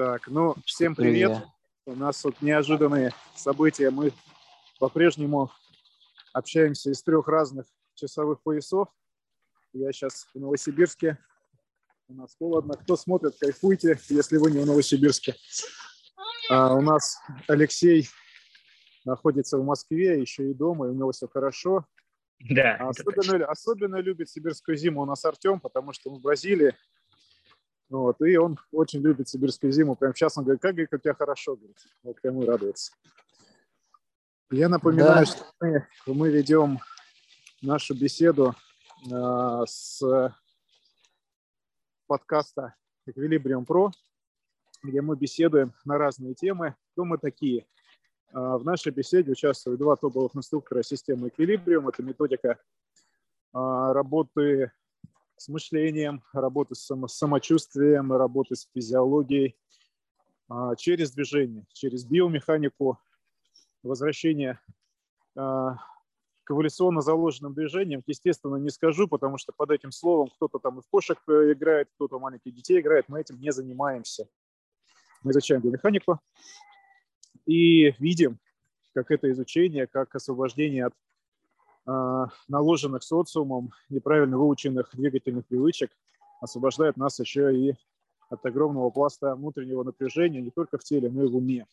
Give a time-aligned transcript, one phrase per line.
[0.00, 1.30] Так, ну, всем привет.
[1.30, 1.48] привет.
[1.84, 3.90] У нас тут неожиданные события.
[3.90, 4.14] Мы
[4.78, 5.50] по-прежнему
[6.32, 8.88] общаемся из трех разных часовых поясов.
[9.74, 11.18] Я сейчас в Новосибирске.
[12.08, 12.78] У нас холодно.
[12.78, 15.34] Кто смотрит, кайфуйте, если вы не в Новосибирске.
[16.48, 18.08] А у нас Алексей
[19.04, 21.84] находится в Москве, еще и дома, и у него все хорошо.
[22.38, 22.76] Да.
[22.76, 26.74] Особенно, особенно любит сибирскую зиму у нас Артем, потому что он в Бразилии.
[27.90, 29.96] Вот, и он очень любит сибирскую зиму.
[29.96, 31.76] Прямо сейчас он говорит, как, говорит, у тебя хорошо, говорит.
[32.04, 32.92] Вот кому радуется.
[34.52, 35.32] Я напоминаю, да.
[35.32, 36.78] что мы, мы ведем
[37.60, 38.54] нашу беседу
[39.10, 40.00] э, с
[42.06, 42.74] подкаста
[43.08, 43.90] Equilibrium Pro,
[44.84, 46.76] где мы беседуем на разные темы.
[46.92, 47.66] Кто мы такие?
[48.32, 51.88] Э, в нашей беседе участвуют два топовых инструктора системы Equilibrium.
[51.88, 52.56] Это методика э,
[53.52, 54.70] работы
[55.40, 59.56] с мышлением, работы с самочувствием, работы с физиологией,
[60.50, 62.98] а, через движение, через биомеханику,
[63.82, 64.60] возвращение
[65.34, 65.76] а,
[66.44, 70.82] к эволюционно заложенным движениям, естественно, не скажу, потому что под этим словом кто-то там и
[70.82, 74.28] в кошек э, играет, кто-то маленьких детей играет, мы этим не занимаемся.
[75.22, 76.20] Мы изучаем биомеханику
[77.46, 78.38] и видим,
[78.92, 80.94] как это изучение, как освобождение от
[81.86, 85.90] наложенных социумом неправильно выученных двигательных привычек
[86.40, 87.74] освобождает нас еще и
[88.28, 91.66] от огромного пласта внутреннего напряжения не только в теле, но и в уме.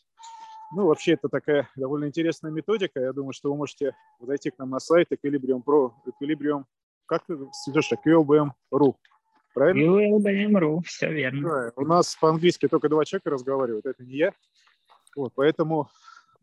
[0.76, 3.00] Ну, вообще, это такая довольно интересная методика.
[3.00, 6.66] Я думаю, что вы можете зайти к нам на сайт Equilibrium Pro, Equilibrium,
[7.06, 8.96] как ты сведешь, QLBM.ru.
[9.54, 9.98] Правильно?
[9.98, 11.50] QLBM.ru, все верно.
[11.50, 14.34] Да, у нас по-английски только два человека разговаривают, это не я.
[15.16, 15.90] Вот, поэтому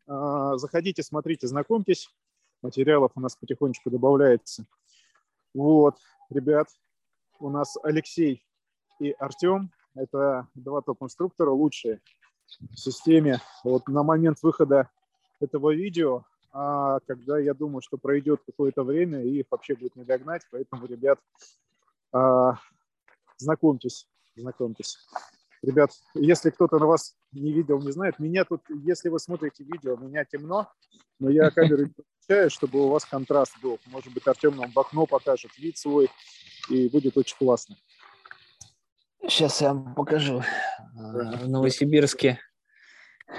[0.08, 2.08] э, заходите, смотрите, знакомьтесь
[2.64, 4.64] материалов у нас потихонечку добавляется.
[5.52, 5.98] Вот,
[6.30, 6.66] ребят,
[7.38, 8.44] у нас Алексей
[8.98, 9.70] и Артем.
[9.94, 12.00] Это два топ-инструктора, лучшие
[12.58, 13.40] в системе.
[13.62, 14.90] Вот на момент выхода
[15.40, 20.04] этого видео, а когда я думаю, что пройдет какое-то время и их вообще будет не
[20.04, 21.20] догнать, поэтому, ребят,
[22.12, 22.58] а,
[23.36, 24.98] знакомьтесь, знакомьтесь.
[25.62, 29.96] Ребят, если кто-то на вас не видел, не знает, меня тут, если вы смотрите видео,
[29.96, 30.68] меня темно,
[31.18, 31.86] но я камеру
[32.24, 33.78] включаю, чтобы у вас контраст был.
[33.86, 36.10] Может быть, Артем нам в окно покажет вид свой,
[36.68, 37.76] и будет очень классно.
[39.22, 40.42] Сейчас я вам покажу.
[40.94, 41.38] Да.
[41.42, 42.38] В Новосибирске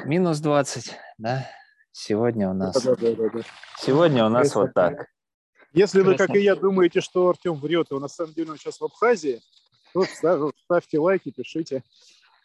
[0.06, 1.50] минус 20, да?
[1.92, 2.82] Сегодня у нас...
[2.84, 3.42] Да, да, да, да.
[3.78, 4.60] Сегодня у нас Это...
[4.60, 5.08] вот так.
[5.74, 8.58] Если вы, как и я, думаете, что Артем врет, и он на самом деле он
[8.58, 9.42] сейчас в Абхазии,
[9.94, 10.06] то
[10.64, 11.84] ставьте лайки, пишите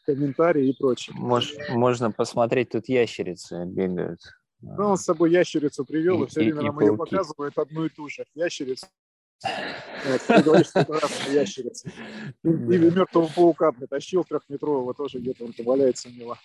[0.05, 1.15] комментарии и прочее.
[1.17, 4.21] Мож, можно посмотреть, тут ящерицы бегают.
[4.62, 7.87] Ну, он с собой ящерицу привел, и, и все время и, нам ее показывает одну
[7.87, 8.87] и ту же ящерицу.
[9.43, 11.91] Вот, ты говоришь, что это разные ящерицы.
[12.44, 16.37] И, и мертвого паука притащил трехметрового, тоже где-то он валяется у него.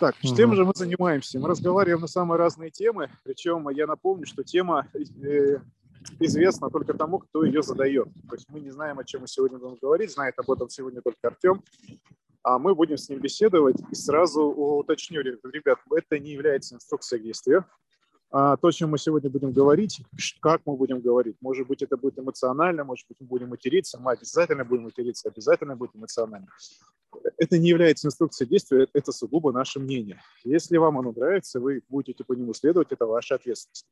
[0.00, 1.38] Так, чем же мы занимаемся?
[1.38, 5.58] Мы разговариваем на самые разные темы, причем я напомню, что тема э,
[6.20, 8.08] известна только тому, кто ее задает.
[8.28, 11.02] То есть мы не знаем, о чем мы сегодня будем говорить, знает об этом сегодня
[11.02, 11.62] только Артем
[12.42, 13.76] а мы будем с ним беседовать.
[13.90, 17.64] И сразу уточню, ребят, это не является инструкцией к действию.
[18.30, 20.02] А то, о чем мы сегодня будем говорить,
[20.42, 21.36] как мы будем говорить.
[21.40, 25.76] Может быть, это будет эмоционально, может быть, мы будем материться, мы обязательно будем материться, обязательно
[25.76, 26.48] будет эмоционально.
[27.38, 30.20] Это не является инструкцией действия, это сугубо наше мнение.
[30.44, 33.86] Если вам оно нравится, вы будете по нему следовать, это ваша ответственность.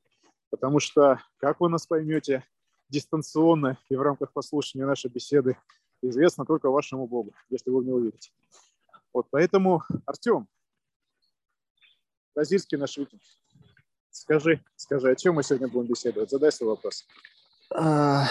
[0.51, 2.45] Потому что, как вы нас поймете,
[2.91, 5.57] дистанционно и в рамках послушания нашей беседы
[6.03, 8.31] известно только вашему Богу, если вы в него верите.
[9.13, 10.49] Вот поэтому, Артем,
[12.35, 13.23] бразильский наш викинг,
[14.11, 16.31] скажи, скажи, о чем мы сегодня будем беседовать?
[16.31, 17.07] Задай свой вопрос.
[17.75, 18.27] А,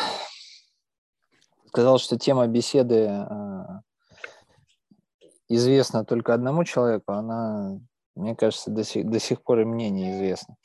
[1.67, 3.81] сказал, что тема беседы а,
[5.49, 7.79] известна только одному человеку, она,
[8.15, 10.55] мне кажется, до сих, до сих пор и мне неизвестна.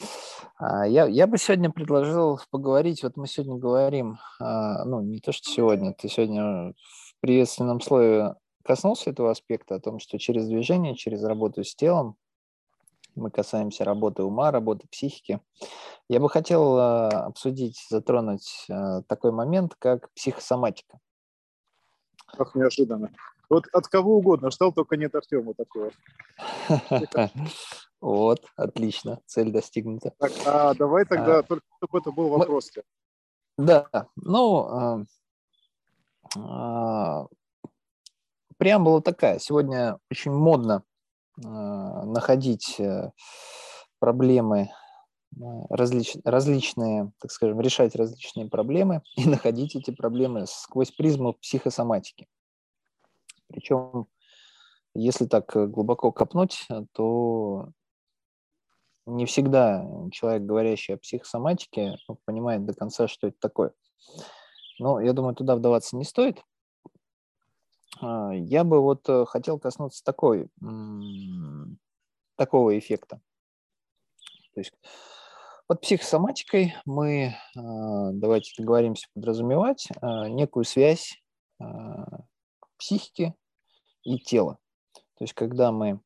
[0.60, 5.32] А, я, я бы сегодня предложил поговорить, вот мы сегодня говорим, а, ну, не то,
[5.32, 10.94] что сегодня, ты сегодня в приветственном слове коснулся этого аспекта, о том, что через движение,
[10.96, 12.16] через работу с телом,
[13.14, 15.40] мы касаемся работы ума, работы психики.
[16.10, 18.66] Я бы хотел а, обсудить, затронуть
[19.08, 21.00] такой момент, как психосоматика.
[22.36, 23.10] Как неожиданно.
[23.48, 25.90] Вот от кого угодно, ждал только нет Артема такого.
[28.00, 30.14] Вот, отлично, цель достигнута.
[30.18, 32.70] Так, а давай тогда, а, только чтобы это был вопрос.
[33.58, 35.04] Да, ну, а,
[36.36, 37.26] а,
[38.56, 39.38] преамбула такая.
[39.38, 40.82] Сегодня очень модно
[41.44, 43.12] а, находить а,
[43.98, 44.70] проблемы
[45.68, 52.28] различ, различные, так скажем, решать различные проблемы и находить эти проблемы сквозь призму психосоматики.
[53.48, 54.06] Причем
[54.94, 57.70] если так глубоко копнуть, то
[59.06, 63.72] не всегда человек, говорящий о психосоматике, понимает до конца, что это такое.
[64.78, 66.42] Но я думаю, туда вдаваться не стоит.
[68.00, 70.48] А, я бы вот э, хотел коснуться такой,
[72.36, 73.20] такого эффекта.
[74.54, 74.72] То есть
[75.66, 81.22] под психосоматикой мы, а, давайте договоримся подразумевать, а, некую связь
[82.78, 83.34] психики
[84.02, 84.58] и тела.
[84.94, 86.00] То есть когда мы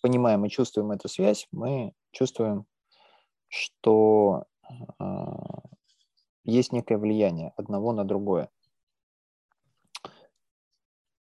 [0.00, 2.66] понимаем и чувствуем эту связь, мы чувствуем,
[3.48, 4.44] что
[6.44, 8.50] есть некое влияние одного на другое.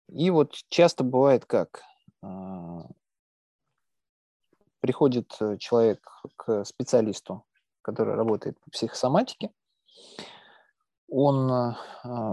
[0.08, 1.82] И вот часто бывает как?
[2.22, 2.86] А,
[4.80, 6.00] приходит э, человек
[6.36, 7.44] к специалисту,
[7.82, 9.50] который работает по психосоматике,
[11.10, 11.74] он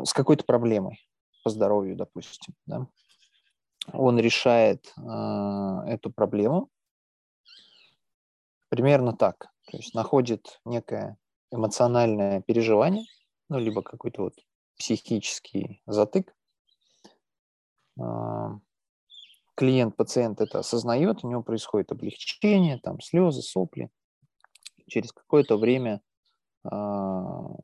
[0.05, 0.99] с какой-то проблемой
[1.43, 2.87] по здоровью, допустим, да,
[3.93, 6.69] он решает а, эту проблему.
[8.69, 11.17] Примерно так, то есть находит некое
[11.51, 13.05] эмоциональное переживание,
[13.49, 14.33] ну, либо какой-то вот
[14.77, 16.35] психический затык,
[17.99, 18.59] а,
[19.55, 23.89] клиент, пациент это осознает, у него происходит облегчение, там слезы, сопли.
[24.87, 26.01] Через какое-то время,
[26.63, 27.55] а,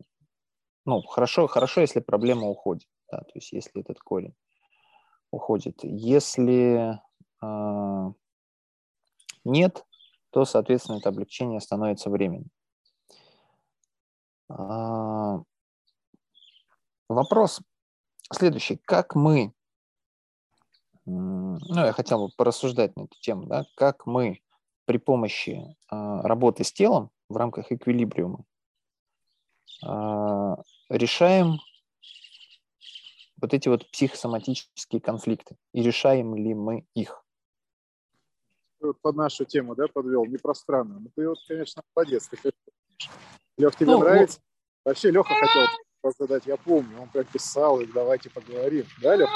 [0.85, 4.35] ну, хорошо, хорошо, если проблема уходит, да, то есть если этот корень
[5.31, 5.80] уходит.
[5.83, 7.00] Если
[7.42, 8.12] а,
[9.44, 9.86] нет,
[10.30, 12.50] то, соответственно, это облегчение становится временным.
[17.10, 17.62] Вопрос
[18.31, 18.78] следующий.
[18.78, 19.54] Как мы
[21.06, 24.42] ну, я хотел бы порассуждать на эту тему, да, как мы
[24.86, 28.45] при помощи а, работы с телом в рамках эквилибриума
[29.83, 30.57] а,
[30.89, 31.60] решаем
[33.41, 37.23] вот эти вот психосоматические конфликты и решаем ли мы их?
[39.01, 40.99] Под нашу тему, да, подвел, не про страну.
[40.99, 42.29] Ну, ты вот, конечно, молодец.
[42.29, 42.51] Ты,
[43.57, 44.39] Лех, тебе ну, нравится?
[44.39, 44.89] Ну...
[44.89, 45.67] Вообще, Леха хотел
[46.17, 48.85] задать, я помню, он как писал, и давайте поговорим.
[49.03, 49.29] Да, Лех?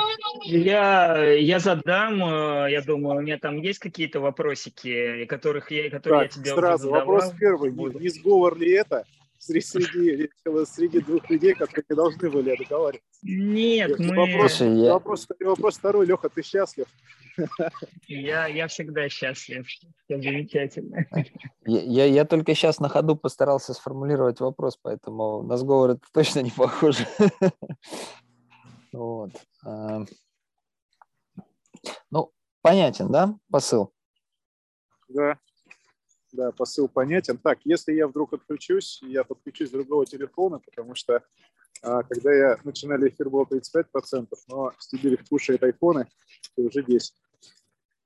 [0.46, 6.28] Я, я задам, э, я думаю, у меня там есть какие-то вопросики, которых я, которые
[6.28, 9.06] так, я тебе сразу, уже вопрос первый, не, не сговор ли это
[9.46, 10.30] среди, среди,
[10.66, 13.20] среди двух людей, которые не должны были договариваться?
[13.22, 14.16] Нет, мы...
[14.16, 14.94] Вопрос, я...
[14.94, 16.88] вопрос, вопрос второй, Леха, ты счастлив?
[18.08, 19.68] Я, я всегда счастлив.
[19.68, 21.06] Все замечательно.
[21.66, 26.40] Я, я, я только сейчас на ходу постарался сформулировать вопрос, поэтому на сговор это точно
[26.40, 27.06] не похоже.
[28.94, 29.32] Вот.
[29.66, 30.06] А,
[32.10, 32.32] ну,
[32.62, 33.92] понятен, да, посыл?
[35.10, 35.38] Да,
[36.36, 37.38] да, посыл понятен.
[37.38, 41.24] Так, если я вдруг отключусь, я подключусь с другого телефона, потому что
[41.82, 46.08] а, когда я начинали эфир было 35%, но Стебелев кушает айфоны,
[46.58, 47.14] и уже 10.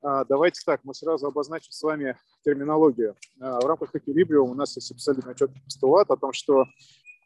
[0.02, 3.16] А, давайте так, мы сразу обозначим с вами терминологию.
[3.40, 6.66] А, в рамках эквилибриума у нас есть абсолютно четкий постулат о том, что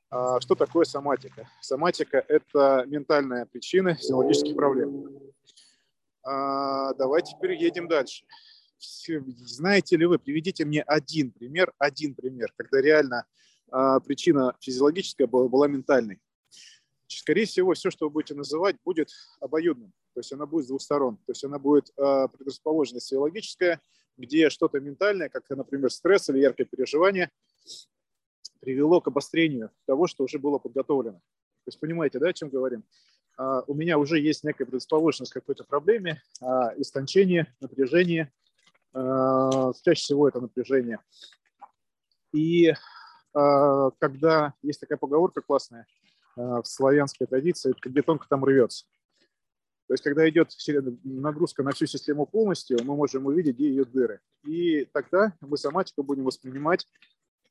[0.09, 1.47] а, что такое соматика.
[1.61, 5.09] Соматика– это ментальная причина физиологических проблем.
[6.25, 8.23] Давайте переедем дальше.
[8.79, 13.25] Знаете ли вы, приведите мне один пример, один пример, когда реально
[14.05, 16.19] причина физиологическая была, была ментальной.
[17.07, 19.09] Скорее всего, все, что вы будете называть, будет
[19.39, 19.93] обоюдным.
[20.13, 21.17] То есть она будет с двух сторон.
[21.17, 23.81] То есть она будет э, предрасположенность физиологическая,
[24.17, 27.31] где что-то ментальное, как, например, стресс или яркое переживание,
[28.59, 31.17] привело к обострению того, что уже было подготовлено.
[31.17, 32.83] То есть понимаете, да, о чем говорим?
[33.39, 36.21] Uh, у меня уже есть некая предрасположенность к какой-то проблеме,
[36.77, 38.31] истончение, напряжение,
[38.93, 40.99] чаще всего это напряжение.
[42.33, 42.73] И
[43.33, 45.85] когда есть такая поговорка классная
[46.35, 48.85] в славянской традиции, где тонко там рвется.
[49.87, 50.49] То есть, когда идет
[51.03, 54.21] нагрузка на всю систему полностью, мы можем увидеть, где ее дыры.
[54.43, 56.87] И тогда мы соматику будем воспринимать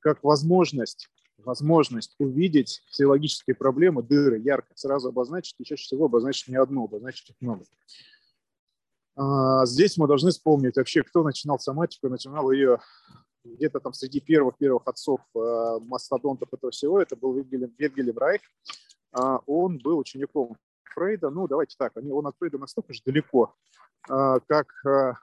[0.00, 1.08] как возможность,
[1.38, 7.30] возможность увидеть физиологические проблемы, дыры, ярко, сразу обозначить, и чаще всего обозначить не одну, обозначить
[7.30, 7.64] их много.
[9.16, 12.78] А, здесь мы должны вспомнить вообще, кто начинал соматику, начинал ее
[13.44, 18.40] где-то там среди первых-первых отцов э, мастодонтов этого всего, это был Вильгельм, Вильгельм Райх.
[19.12, 20.56] А, он был учеником
[20.94, 23.54] Фрейда, ну, давайте так, он от Фрейда настолько же далеко,
[24.08, 25.18] а, как а,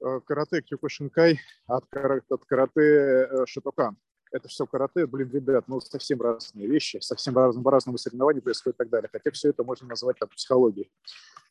[0.00, 3.96] а, карате Кюкушинкай от, от карате э, Шатокан.
[4.30, 8.78] Это все карате, блин, ребят, ну, совсем разные вещи, совсем разные, по-разному соревнования происходят и
[8.78, 9.08] так далее.
[9.10, 10.90] Хотя все это можно назвать там психологией.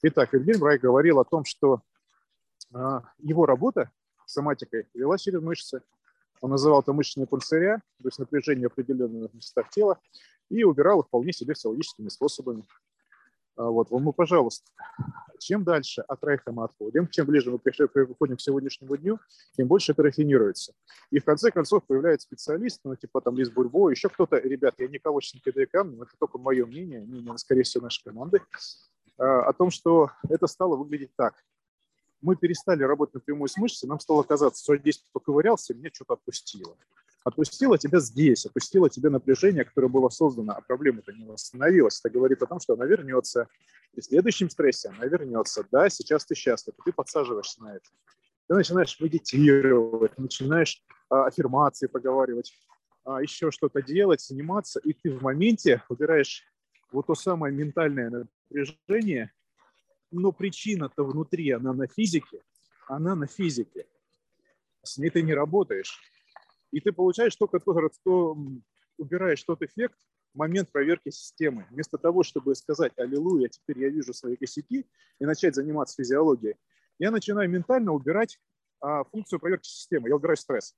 [0.03, 1.81] Итак, Вильгельм Рай говорил о том, что
[3.17, 3.89] его работа
[4.25, 5.81] соматикой вела через мышцы.
[6.41, 10.00] Он называл это мышечные пульсаря, то есть напряжение в определенных местах тела,
[10.50, 12.63] и убирал их вполне себе физиологическими способами.
[13.57, 14.69] А вот, ну, пожалуйста,
[15.39, 19.19] чем дальше от рейха мы отходим, чем ближе мы приходим к сегодняшнему дню,
[19.55, 20.73] тем больше это рафинируется.
[21.09, 24.87] И в конце концов появляется специалист, ну, типа там Лиз Бульбо, еще кто-то, ребят, я
[24.87, 28.41] никого сейчас не кидаю камнем, это только мое мнение, мнение, скорее всего, нашей команды,
[29.17, 31.33] а, о том, что это стало выглядеть так.
[32.21, 36.13] Мы перестали работать напрямую с мышцей, нам стало казаться, что я здесь поковырялся, меня что-то
[36.13, 36.75] отпустило
[37.27, 42.00] отпустила тебя здесь, отпустила тебе напряжение, которое было создано, а проблема-то не восстановилась.
[42.00, 43.48] Это говорит о том, что она вернется.
[43.93, 45.65] При следующем стрессе она вернется.
[45.72, 47.89] Да, сейчас ты счастлив, ты подсаживаешься на это.
[48.48, 52.53] Ты начинаешь медитировать, начинаешь а, аффирмации поговаривать,
[53.03, 56.46] а, еще что-то делать, заниматься, и ты в моменте убираешь
[56.93, 58.10] вот то самое ментальное
[58.50, 59.34] напряжение,
[60.12, 62.41] но причина-то внутри, она на физике,
[62.88, 63.86] она на физике.
[64.81, 66.00] С ней ты не работаешь
[66.71, 68.38] и ты получаешь только то, что
[68.97, 69.97] убираешь тот эффект,
[70.33, 71.65] момент проверки системы.
[71.71, 74.86] Вместо того, чтобы сказать «Аллилуйя, теперь я вижу свои косяки»
[75.19, 76.55] и начать заниматься физиологией,
[77.00, 78.39] я начинаю ментально убирать
[78.81, 80.09] а, функцию проверки системы.
[80.09, 80.75] Я убираю стресс.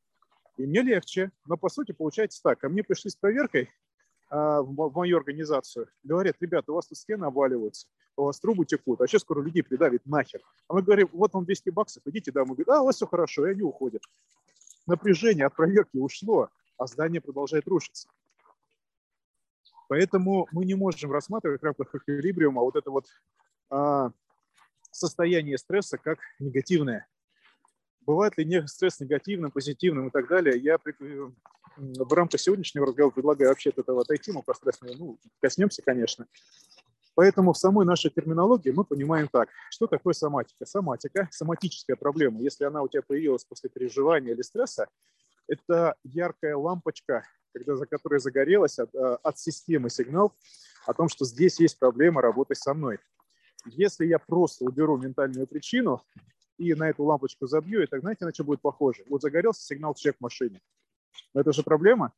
[0.58, 2.60] И мне легче, но по сути получается так.
[2.60, 3.70] Ко мне пришли с проверкой
[4.30, 5.88] а, в, в мою организацию.
[6.04, 9.64] Говорят, ребята, у вас тут стены обваливаются, у вас трубы текут, а сейчас скоро людей
[9.64, 10.42] придавит нахер.
[10.68, 12.56] А мы говорим, вот вам 200 баксов, идите домой.
[12.58, 14.04] Говорят, а, у вас все хорошо, и они уходят
[14.90, 18.10] напряжение от проверки ушло, а здание продолжает рушиться.
[19.88, 23.08] Поэтому мы не можем рассматривать в рамках эквилибриума вот это вот
[23.70, 24.12] а,
[24.92, 27.08] состояние стресса как негативное.
[28.02, 30.58] Бывает ли не стресс негативным, позитивным и так далее?
[30.58, 30.78] Я
[31.78, 36.28] в рамках сегодняшнего разговора предлагаю вообще от этого отойти, мы про стресс ну, коснемся, конечно.
[37.20, 40.66] Поэтому в самой нашей терминологии мы понимаем так, что такое соматика.
[40.66, 44.88] Соматика, соматическая проблема, если она у тебя появилась после переживания или стресса,
[45.46, 50.34] это яркая лампочка, когда, за которой загорелась от, э, от системы сигнал
[50.86, 53.00] о том, что здесь есть проблема работы со мной.
[53.66, 56.02] Если я просто уберу ментальную причину
[56.58, 59.04] и на эту лампочку забью, это, знаете, на что будет похоже?
[59.10, 60.62] Вот загорелся сигнал чек в машине.
[61.34, 62.14] Это же проблема.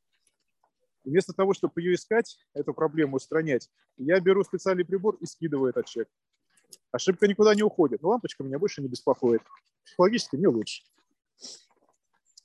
[1.04, 5.88] Вместо того, чтобы ее искать, эту проблему устранять, я беру специальный прибор и скидываю этот
[5.88, 6.08] чек.
[6.92, 9.42] Ошибка никуда не уходит, но лампочка меня больше не беспокоит.
[9.84, 10.84] Психологически мне лучше.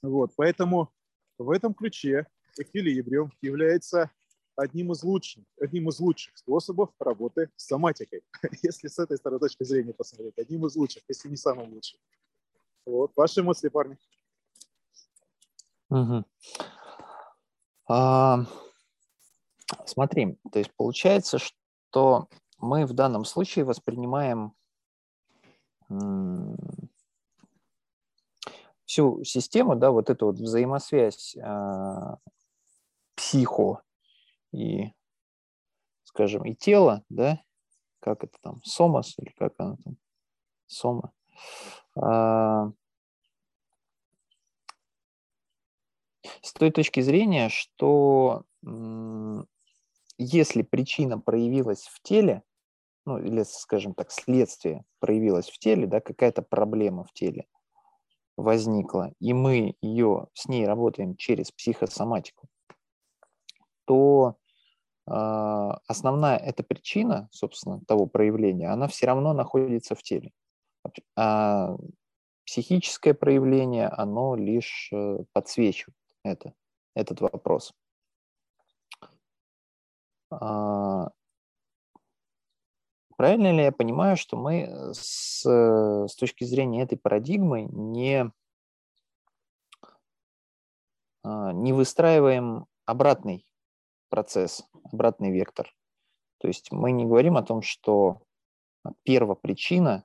[0.03, 0.91] Вот, поэтому
[1.39, 2.27] в этом ключе
[2.59, 4.11] эквилибриум является
[4.57, 8.23] одним из лучших, одним из лучших способов работы с соматикой.
[8.63, 11.99] Если с этой стороны точки зрения посмотреть, одним из лучших, если не самым лучшим.
[12.87, 13.99] Вот, ваши эмоции, парни.
[15.91, 16.25] Угу.
[17.89, 18.41] А,
[19.85, 22.29] смотри, то есть получается, что
[22.59, 24.55] мы в данном случае воспринимаем
[28.87, 32.17] всю систему, да, вот эту вот взаимосвязь э,
[33.15, 33.83] психо
[34.53, 34.93] и,
[36.05, 37.41] скажем, и тело, да,
[38.01, 39.97] как это там, сомас или как она там,
[40.67, 41.13] сома,
[41.97, 42.73] э,
[46.47, 48.45] с той точки зрения, что
[50.17, 52.43] если причина проявилась в теле,
[53.05, 57.47] ну или, скажем так, следствие проявилось в теле, да, какая-то проблема в теле
[58.37, 62.49] возникла, и мы ее с ней работаем через психосоматику,
[63.87, 64.37] то
[65.07, 65.11] э,
[65.87, 70.33] основная эта причина, собственно, того проявления, она все равно находится в теле.
[71.17, 71.77] А
[72.45, 76.55] психическое проявление, оно лишь э, подсвечивает это,
[76.95, 77.73] этот вопрос.
[80.31, 81.11] А,
[83.17, 88.31] правильно ли я понимаю, что мы с, с точки зрения этой парадигмы не,
[91.23, 93.47] а, не выстраиваем обратный
[94.09, 95.73] процесс, обратный вектор?
[96.39, 98.23] То есть мы не говорим о том, что
[99.05, 100.05] первопричина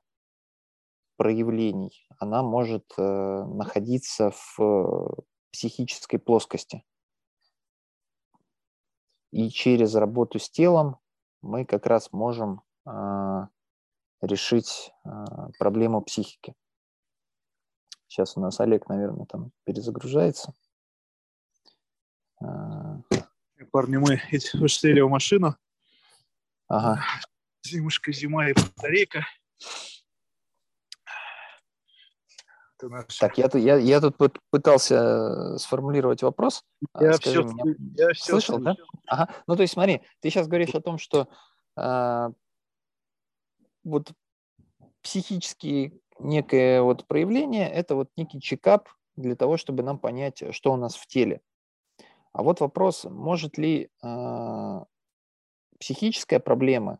[1.17, 6.83] проявлений, она может э, находиться в психической плоскости.
[9.31, 10.97] И через работу с телом
[11.41, 13.47] мы как раз можем э,
[14.21, 15.09] решить э,
[15.57, 16.55] проблему психики.
[18.07, 20.53] Сейчас у нас Олег, наверное, там перезагружается.
[23.71, 24.21] Парни, мы
[24.55, 25.55] вышли в машину.
[26.67, 27.01] Ага.
[27.63, 29.25] Зимушка, зима и батарейка.
[32.89, 33.17] Наш...
[33.17, 36.63] Так, я, я, я тут пытался сформулировать вопрос.
[36.93, 38.75] А, я Скажи все, мне, я все слышал, слышал, да?
[39.07, 39.33] Ага.
[39.47, 41.27] Ну, то есть, смотри, ты сейчас говоришь о том, что
[41.77, 42.29] э,
[43.83, 44.11] вот
[45.01, 50.77] психические некое вот проявление– это вот некий чекап для того, чтобы нам понять, что у
[50.77, 51.41] нас в теле.
[52.33, 54.79] А вот вопрос, может ли э,
[55.79, 56.99] психическая проблема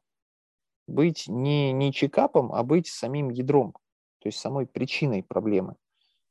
[0.88, 3.75] быть не, не чекапом, а быть самим ядром,
[4.21, 5.75] то есть самой причиной проблемы.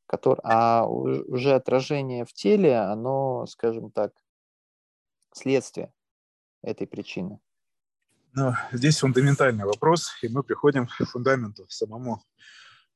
[0.07, 4.13] Который, а уже отражение в теле, оно, скажем так,
[5.33, 5.93] следствие
[6.63, 7.41] этой причины.
[8.33, 12.23] Ну, здесь фундаментальный вопрос, и мы приходим к фундаменту самому.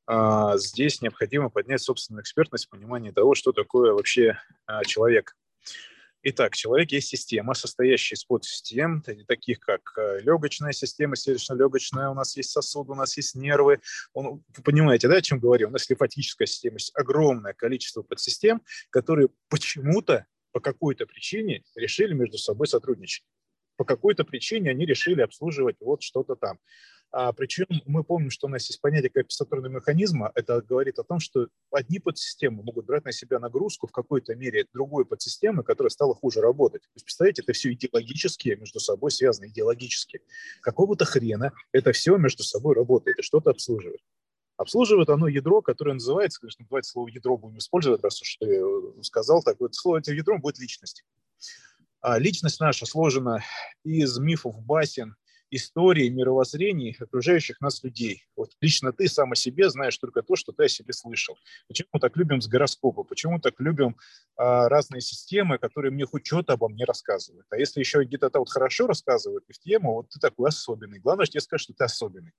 [0.07, 5.35] А, здесь необходимо поднять собственную экспертность, понимание того, что такое вообще а, человек.
[6.27, 12.35] Итак, человек есть система, состоящая из подсистем, таких как э, легочная система, сердечно-легочная, у нас
[12.35, 13.79] есть сосуды, у нас есть нервы.
[14.13, 15.67] Он, вы понимаете, да, о чем говорю?
[15.67, 22.39] У нас лимфатическая система, есть огромное количество подсистем, которые почему-то, по какой-то причине решили между
[22.39, 23.23] собой сотрудничать.
[23.77, 26.57] По какой-то причине они решили обслуживать вот что-то там.
[27.17, 30.33] А, причем мы помним, что у нас есть понятие компенсаторного механизма.
[30.35, 34.65] Это говорит о том, что одни подсистемы могут брать на себя нагрузку в какой-то мере
[34.73, 36.81] другой подсистемы, которая стала хуже работать.
[36.81, 40.23] То есть, представляете, это все идеологически между собой связано, идеологически.
[40.59, 44.01] Какого-то хрена это все между собой работает и что-то обслуживает.
[44.57, 49.03] Обслуживает оно ядро, которое называется, конечно, называется слово ядро будем использовать, раз уж ты э,
[49.03, 51.05] сказал так, вот слово этим ядром будет личность.
[52.01, 53.41] А личность наша сложена
[53.85, 55.15] из мифов, басен,
[55.51, 58.23] истории, мировоззрений окружающих нас людей.
[58.35, 61.37] Вот лично ты сам о себе знаешь только то, что ты о себе слышал.
[61.67, 63.03] Почему мы так любим с гороскопа?
[63.03, 63.95] Почему так любим
[64.35, 67.45] а, разные системы, которые мне хоть что-то обо мне рассказывают?
[67.49, 70.99] А если еще где-то вот хорошо рассказывают в тему, вот ты такой особенный.
[70.99, 72.33] Главное, что тебе скажут, что ты особенный.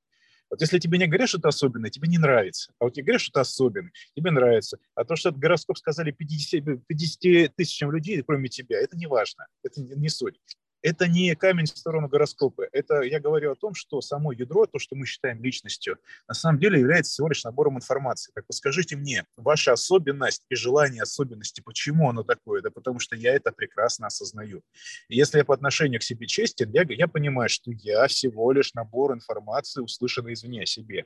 [0.48, 2.72] Вот если тебе не говорят, что ты особенный, тебе не нравится.
[2.78, 4.78] А вот тебе говорят, что ты особенный, тебе нравится.
[4.94, 9.46] А то, что этот гороскоп сказали 50, 50 тысячам людей, кроме тебя, это не важно.
[9.64, 10.40] Это не суть
[10.86, 12.68] это не камень в сторону гороскопа.
[12.70, 16.60] Это я говорю о том, что само ядро, то, что мы считаем личностью, на самом
[16.60, 18.30] деле является всего лишь набором информации.
[18.36, 22.62] Так вот скажите мне, ваша особенность и желание особенности, почему оно такое?
[22.62, 24.62] Да потому что я это прекрасно осознаю.
[25.08, 28.72] И если я по отношению к себе честен, я, я понимаю, что я всего лишь
[28.74, 31.04] набор информации, услышанной извне о себе.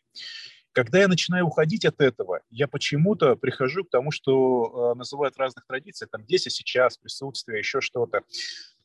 [0.73, 5.67] Когда я начинаю уходить от этого, я почему-то прихожу к тому, что э, называют разных
[5.67, 8.23] традициях, там здесь и сейчас, присутствие, еще что-то.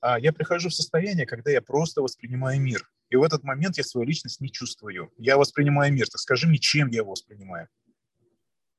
[0.02, 2.90] А я прихожу в состояние, когда я просто воспринимаю мир.
[3.10, 5.12] И в этот момент я свою личность не чувствую.
[5.18, 6.08] Я воспринимаю мир.
[6.08, 7.68] Так скажи мне, чем я его воспринимаю?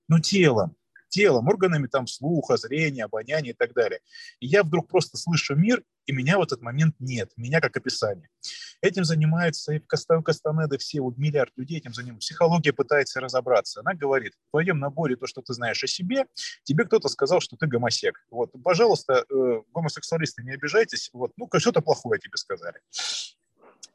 [0.08, 0.76] Ну, телом
[1.08, 4.00] телом, органами там слуха, зрения, обоняния и так далее.
[4.40, 8.28] И я вдруг просто слышу мир, и меня в этот момент нет, меня как описание.
[8.80, 12.28] Этим занимается и Костав Кастанеда, все, вот миллиард людей этим занимаются.
[12.28, 13.80] Психология пытается разобраться.
[13.80, 16.26] Она говорит, в твоем наборе то, что ты знаешь о себе,
[16.62, 18.24] тебе кто-то сказал, что ты гомосек.
[18.30, 22.78] Вот, пожалуйста, э, гомосексуалисты, не обижайтесь, вот, ну, что-то плохое тебе сказали.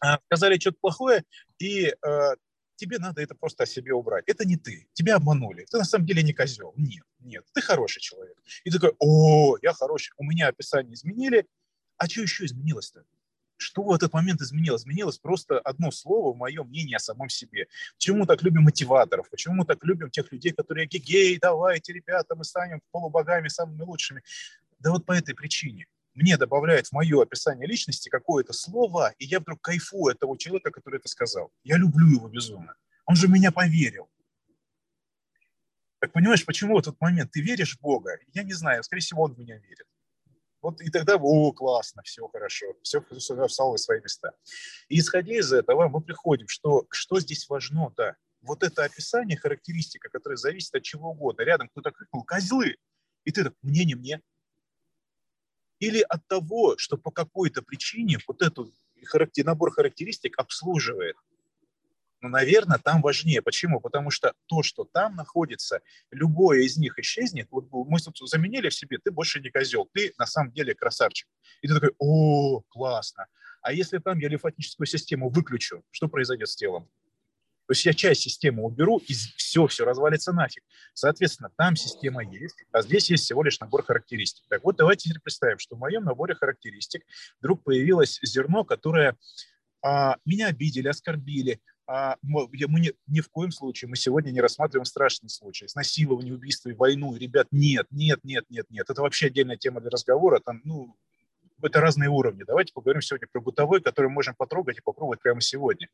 [0.04, 1.24] А, сказали что-то плохое,
[1.60, 2.36] и э,
[2.82, 4.24] тебе надо это просто о себе убрать.
[4.28, 6.74] Это не ты, тебя обманули, ты на самом деле не козел.
[6.76, 8.36] Нет, нет, ты хороший человек.
[8.63, 11.46] И ты такой, о, я хороший, у меня описание изменили,
[11.98, 13.04] а что еще изменилось-то?
[13.58, 14.82] Что в этот момент изменилось?
[14.82, 17.67] Изменилось просто одно слово, мое мнение о самом себе.
[17.94, 19.30] Почему мы так любим мотиваторов?
[19.30, 24.24] Почему мы так любим тех людей, которые гей, давайте, ребята, мы станем полубогами самыми лучшими?
[24.80, 29.39] Да вот по этой причине мне добавляет в мое описание личности какое-то слово, и я
[29.39, 31.52] вдруг кайфую от того человека, который это сказал.
[31.63, 32.76] Я люблю его безумно.
[33.06, 34.10] Он же меня поверил.
[36.00, 38.17] Так понимаешь, почему в этот момент ты веришь в Бога?
[38.34, 39.86] Я не знаю, скорее всего, он в меня верит.
[40.62, 44.32] Вот и тогда, о, классно, все хорошо, все, все встало в свои места.
[44.89, 50.10] И исходя из этого, мы приходим, что, что здесь важно, да, вот это описание, характеристика,
[50.10, 51.43] которая зависит от чего угодно.
[51.43, 52.76] Рядом кто-то крикнул «козлы»,
[53.24, 54.21] и ты так «мне, не мне»,
[55.82, 58.70] или от того, что по какой-то причине вот этот
[59.04, 61.15] характер, набор характеристик обслуживает.
[62.22, 63.41] Ну, наверное, там важнее.
[63.41, 63.82] Почему?
[63.82, 67.48] Потому что то, что там находится, любое из них исчезнет.
[67.50, 71.28] Вот мы заменили в себе, ты больше не козел, ты на самом деле красавчик.
[71.63, 73.26] И ты такой, о, классно.
[73.63, 76.88] А если там я лимфатическую систему выключу, что произойдет с телом?
[77.72, 80.62] То есть я часть системы уберу, и все, все развалится нафиг.
[80.94, 84.44] Соответственно, там система есть, а здесь есть всего лишь набор характеристик.
[84.50, 87.06] Так вот, давайте теперь представим, что в моем наборе характеристик
[87.40, 89.16] вдруг появилось зерно, которое
[89.82, 94.42] а, меня обидели, оскорбили, а, мы, мы ни, ни в коем случае, мы сегодня не
[94.42, 97.16] рассматриваем страшный случай, изнасилование, убийство и войну.
[97.16, 98.90] Ребят, нет, нет, нет, нет, нет.
[98.90, 100.42] Это вообще отдельная тема для разговора.
[100.44, 100.98] Там, ну,
[101.62, 102.44] это разные уровни.
[102.44, 105.88] Давайте поговорим сегодня про бытовой, который мы можем потрогать и попробовать прямо сегодня.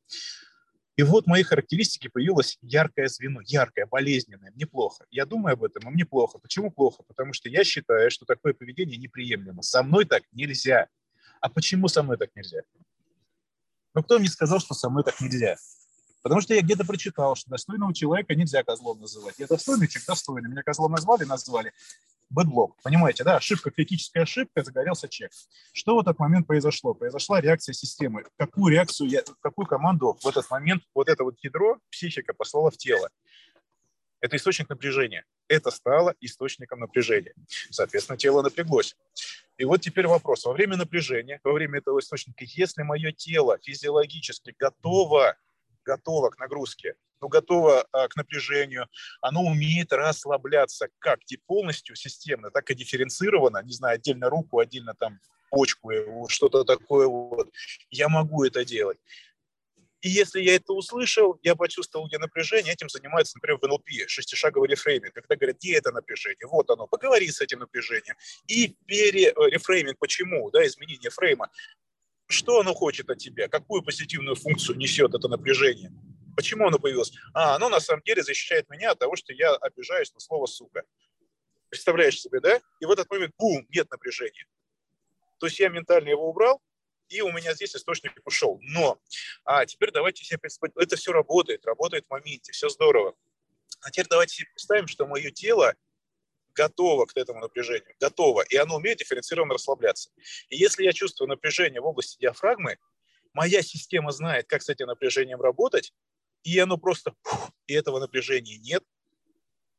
[0.98, 4.52] И вот в моей характеристике появилось яркое звено, яркое, болезненное.
[4.52, 5.06] Мне плохо.
[5.12, 6.40] Я думаю об этом, а мне плохо.
[6.40, 7.04] Почему плохо?
[7.08, 9.62] Потому что я считаю, что такое поведение неприемлемо.
[9.62, 10.88] Со мной так нельзя.
[11.40, 12.62] А почему со мной так нельзя?
[13.94, 15.56] Ну, кто мне сказал, что со мной так нельзя?
[16.24, 19.36] Потому что я где-то прочитал, что достойного человека нельзя козлом называть.
[19.38, 20.50] Я достойный человек, достойный.
[20.50, 21.74] Меня козлом назвали, назвали.
[22.30, 22.76] Бэдлог.
[22.84, 25.32] Понимаете, да, ошибка, критическая ошибка, загорелся чек.
[25.74, 26.94] Что в этот момент произошло?
[26.94, 28.24] Произошла реакция системы.
[28.38, 32.78] Какую реакцию, я, какую команду в этот момент вот это вот ядро психика послала в
[32.78, 33.10] тело?
[34.20, 35.26] Это источник напряжения.
[35.48, 37.34] Это стало источником напряжения.
[37.70, 38.96] Соответственно, тело напряглось.
[39.58, 40.46] И вот теперь вопрос.
[40.46, 45.38] Во время напряжения, во время этого источника, если мое тело физиологически готово,
[45.86, 48.88] готово к нагрузке, ну, готово а, к напряжению,
[49.22, 55.20] оно умеет расслабляться как полностью системно, так и дифференцированно, не знаю, отдельно руку, отдельно там
[55.50, 55.92] почку,
[56.28, 57.50] что-то такое вот.
[57.90, 58.98] Я могу это делать.
[60.02, 64.70] И если я это услышал, я почувствовал, где напряжение, этим занимается, например, в НЛП, шестишаговый
[64.70, 68.16] рефрейминг, когда говорят, где это напряжение, вот оно, поговори с этим напряжением.
[68.48, 71.50] И перерефрейминг, э, почему, да, изменение фрейма,
[72.28, 75.92] что оно хочет от тебя, какую позитивную функцию несет это напряжение,
[76.38, 77.12] почему оно появилось.
[77.34, 80.84] А, оно на самом деле защищает меня от того, что я обижаюсь на слово «сука».
[81.70, 82.62] Представляешь себе, да?
[82.80, 84.46] И в этот момент, бум, нет напряжения.
[85.40, 86.62] То есть я ментально его убрал,
[87.10, 88.60] и у меня здесь источник ушел.
[88.62, 89.02] Но
[89.46, 93.16] а теперь давайте себе представить, это все работает, работает в моменте, все здорово.
[93.82, 95.74] А теперь давайте себе представим, что мое тело
[96.54, 100.12] готово к этому напряжению, готово, и оно умеет дифференцированно расслабляться.
[100.50, 102.78] И если я чувствую напряжение в области диафрагмы,
[103.34, 105.94] моя система знает, как с этим напряжением работать,
[106.48, 107.14] и оно просто,
[107.68, 108.82] и этого напряжения нет.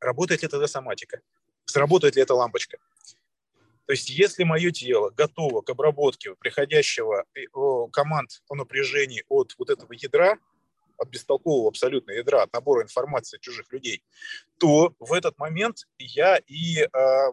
[0.00, 1.22] Работает ли тогда соматика?
[1.64, 2.76] Сработает ли эта лампочка?
[3.86, 7.40] То есть если мое тело готово к обработке приходящего э,
[7.90, 10.36] команд о напряжении от вот этого ядра,
[10.98, 14.02] от бестолкового абсолютно ядра, от набора информации чужих людей,
[14.58, 16.88] то в этот момент я и э,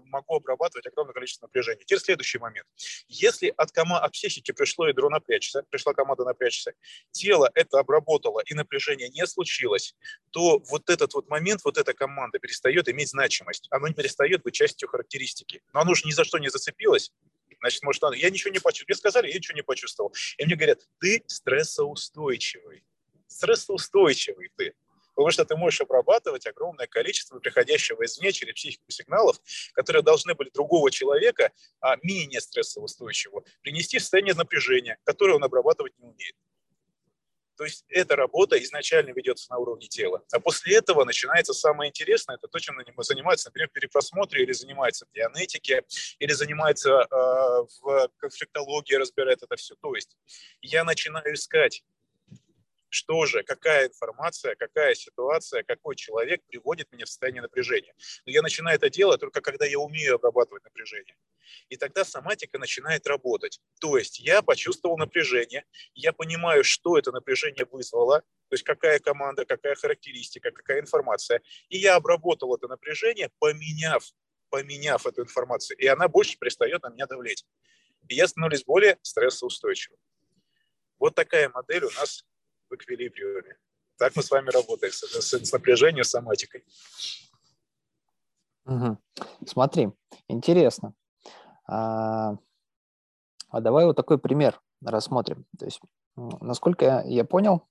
[0.06, 1.84] могу обрабатывать огромное количество напряжения.
[1.84, 2.68] Теперь следующий момент.
[3.08, 6.74] Если от, кома- от психики пришло ядро напрячься, пришла команда напрячься,
[7.12, 9.96] тело это обработало и напряжение не случилось,
[10.32, 13.68] то вот этот вот момент, вот эта команда перестает иметь значимость.
[13.72, 15.62] Она перестает быть частью характеристики.
[15.74, 17.12] Но оно уже ни за что не зацепилось,
[17.60, 18.88] значит, может, она, я ничего не почувствовал.
[18.90, 20.14] Мне сказали, я ничего не почувствовал.
[20.38, 22.84] И мне говорят, ты стрессоустойчивый
[23.28, 24.74] стрессоустойчивый ты.
[25.16, 29.40] Потому что ты можешь обрабатывать огромное количество приходящего извне через психику сигналов,
[29.74, 35.98] которые должны были другого человека, а менее стрессоустойчивого, принести в состояние напряжения, которое он обрабатывать
[36.00, 36.36] не умеет.
[37.58, 40.22] То есть эта работа изначально ведется на уровне тела.
[40.32, 45.06] А после этого начинается самое интересное, это то, чем занимается, например, в перепросмотре, или занимается
[45.06, 45.84] в дианетике,
[46.20, 47.06] или занимается э,
[47.82, 49.76] в конфликтологии, разбирает это все.
[49.76, 50.18] То есть
[50.62, 51.84] я начинаю искать
[52.96, 57.94] что же, какая информация, какая ситуация, какой человек приводит меня в состояние напряжения.
[58.26, 61.18] Но я начинаю это делать только когда я умею обрабатывать напряжение.
[61.68, 63.60] И тогда соматика начинает работать.
[63.82, 69.46] То есть я почувствовал напряжение, я понимаю, что это напряжение вызвало, то есть какая команда,
[69.46, 71.42] какая характеристика, какая информация.
[71.68, 74.10] И я обработал это напряжение, поменяв,
[74.50, 75.78] поменяв эту информацию.
[75.78, 77.46] И она больше перестает на меня давлеть.
[78.08, 80.00] И я становлюсь более стрессоустойчивым.
[80.98, 82.26] Вот такая модель у нас
[82.76, 83.58] в эквилибриуме.
[83.98, 86.64] Так мы с вами работаем с, с, с напряжением, с соматикой.
[88.66, 88.98] Угу.
[89.46, 89.92] Смотри,
[90.28, 90.94] интересно.
[91.68, 92.36] А,
[93.50, 95.46] а давай вот такой пример рассмотрим.
[95.58, 95.80] То есть,
[96.16, 97.68] насколько я понял,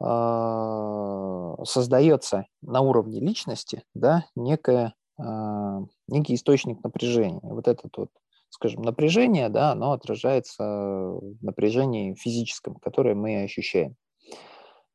[0.00, 7.40] а, создается на уровне личности да, некое, а, некий источник напряжения.
[7.42, 8.10] Вот этот вот
[8.50, 13.96] скажем, напряжение, да, оно отражается в напряжении физическом, которое мы ощущаем.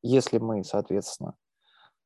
[0.01, 1.35] Если мы, соответственно,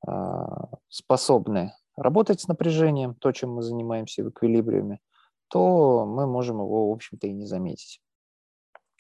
[0.08, 5.00] а, способны работать с напряжением, то, чем мы занимаемся в эквилибриуме,
[5.50, 8.00] то мы можем его, в общем-то, и не заметить.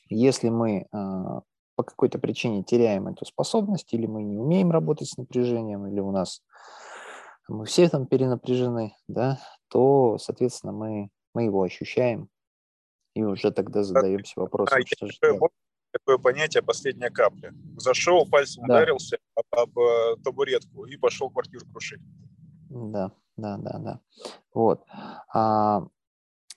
[0.10, 1.42] Если мы а,
[1.76, 6.12] по какой-то причине теряем эту способность, или мы не умеем работать с напряжением, или у
[6.12, 6.42] нас
[7.48, 12.28] мы все там перенапряжены, да, то, соответственно, мы, мы его ощущаем,
[13.20, 15.50] и уже тогда задаемся вопросом, а, что же такое,
[15.92, 17.54] такое понятие «последняя капля».
[17.78, 18.76] Зашел, пальцем да.
[18.76, 22.02] ударился об, об э, табуретку и пошел квартиру крушить.
[22.70, 24.00] Да, да, да, да.
[24.54, 24.86] Вот.
[25.34, 25.86] А,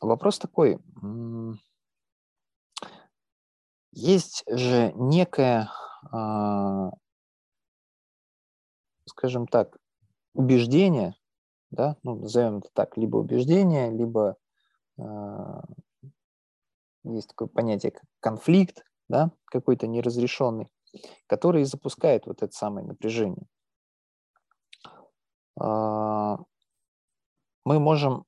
[0.00, 0.78] вопрос такой.
[3.94, 5.70] Есть же некое,
[6.12, 6.92] а,
[9.06, 9.76] скажем так,
[10.34, 11.14] убеждение,
[11.70, 14.36] да, ну, назовем это так, либо убеждение, либо
[14.98, 15.64] а,
[17.04, 20.68] есть такое понятие, как конфликт, да, какой-то неразрешенный,
[21.26, 23.46] который запускает вот это самое напряжение.
[25.60, 26.38] А,
[27.64, 28.24] мы можем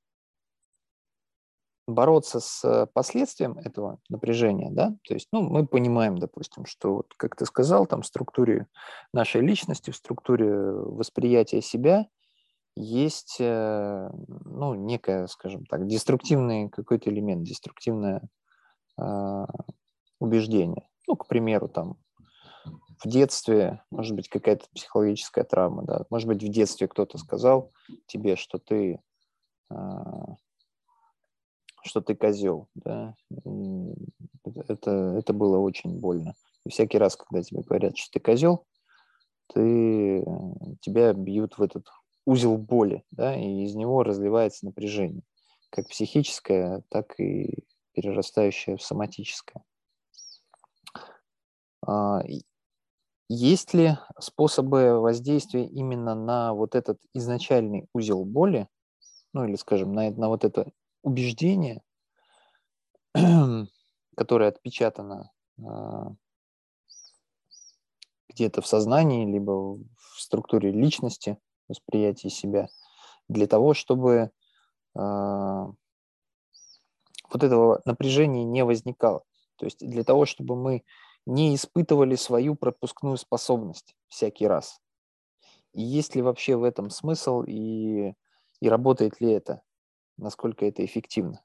[1.87, 7.37] бороться с последствием этого напряжения, да, то есть, ну, мы понимаем, допустим, что, вот, как
[7.37, 8.67] ты сказал, там, в структуре
[9.13, 12.07] нашей личности, в структуре восприятия себя
[12.77, 14.11] есть, э,
[14.45, 18.23] ну, некое, скажем так, деструктивный какой-то элемент, деструктивное
[18.99, 19.47] э,
[20.21, 20.89] убеждение.
[21.07, 21.97] Ну, к примеру, там,
[23.03, 27.73] в детстве, может быть, какая-то психологическая травма, да, может быть, в детстве кто-то сказал
[28.07, 29.01] тебе, что ты,
[29.71, 29.75] э,
[31.83, 33.15] что ты козел, да,
[34.69, 36.35] это, это было очень больно.
[36.65, 38.65] И всякий раз, когда тебе говорят, что ты козел,
[39.53, 40.25] ты,
[40.81, 41.87] тебя бьют в этот
[42.25, 45.23] узел боли, да, и из него разливается напряжение,
[45.71, 49.65] как психическое, так и перерастающее в соматическое.
[51.87, 52.23] А,
[53.29, 58.69] есть ли способы воздействия именно на вот этот изначальный узел боли,
[59.33, 60.71] ну или, скажем, на, на вот это
[61.03, 61.83] убеждение,
[64.17, 65.31] которое отпечатано
[65.63, 66.13] а,
[68.29, 72.69] где-то в сознании, либо в структуре личности, восприятии себя,
[73.29, 74.31] для того, чтобы
[74.95, 75.67] э,
[77.35, 79.25] вот этого напряжения не возникало.
[79.57, 80.85] То есть для того, чтобы мы
[81.27, 84.81] не испытывали свою пропускную способность всякий раз.
[85.73, 88.15] И есть ли вообще в этом смысл и,
[88.61, 89.63] и работает ли это?
[90.17, 91.43] Насколько это эффективно?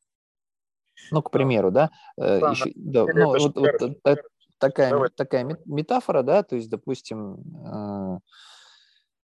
[1.12, 4.22] Ну, к примеру, да, э, да, еще, да ну, вот, вот, вот,
[4.60, 5.10] такая, Давай.
[5.10, 8.20] такая метафора, да, то есть, допустим, э,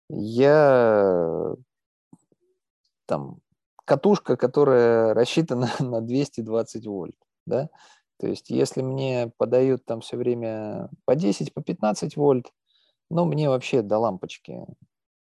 [0.09, 1.55] я
[3.07, 3.40] там
[3.85, 7.16] катушка, которая рассчитана на 220 вольт,
[7.47, 7.68] да,
[8.18, 12.53] то есть если мне подают там все время по 10, по 15 вольт,
[13.11, 14.66] ну, мне вообще до лампочки,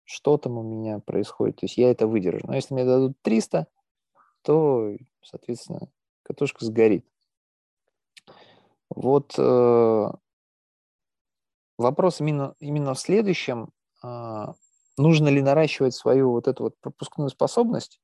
[0.04, 2.46] что там у меня происходит, то есть я это выдержу.
[2.48, 3.68] Но если мне дадут 300,
[4.44, 4.92] то,
[5.24, 5.90] соответственно,
[6.24, 7.06] катушка сгорит.
[8.90, 10.12] Вот э,
[11.78, 13.72] вопрос именно, именно в следующем.
[14.04, 14.54] Э,
[14.98, 18.00] нужно ли наращивать свою вот эту вот пропускную способность,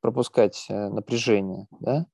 [0.00, 2.06] пропускать э, напряжение, да,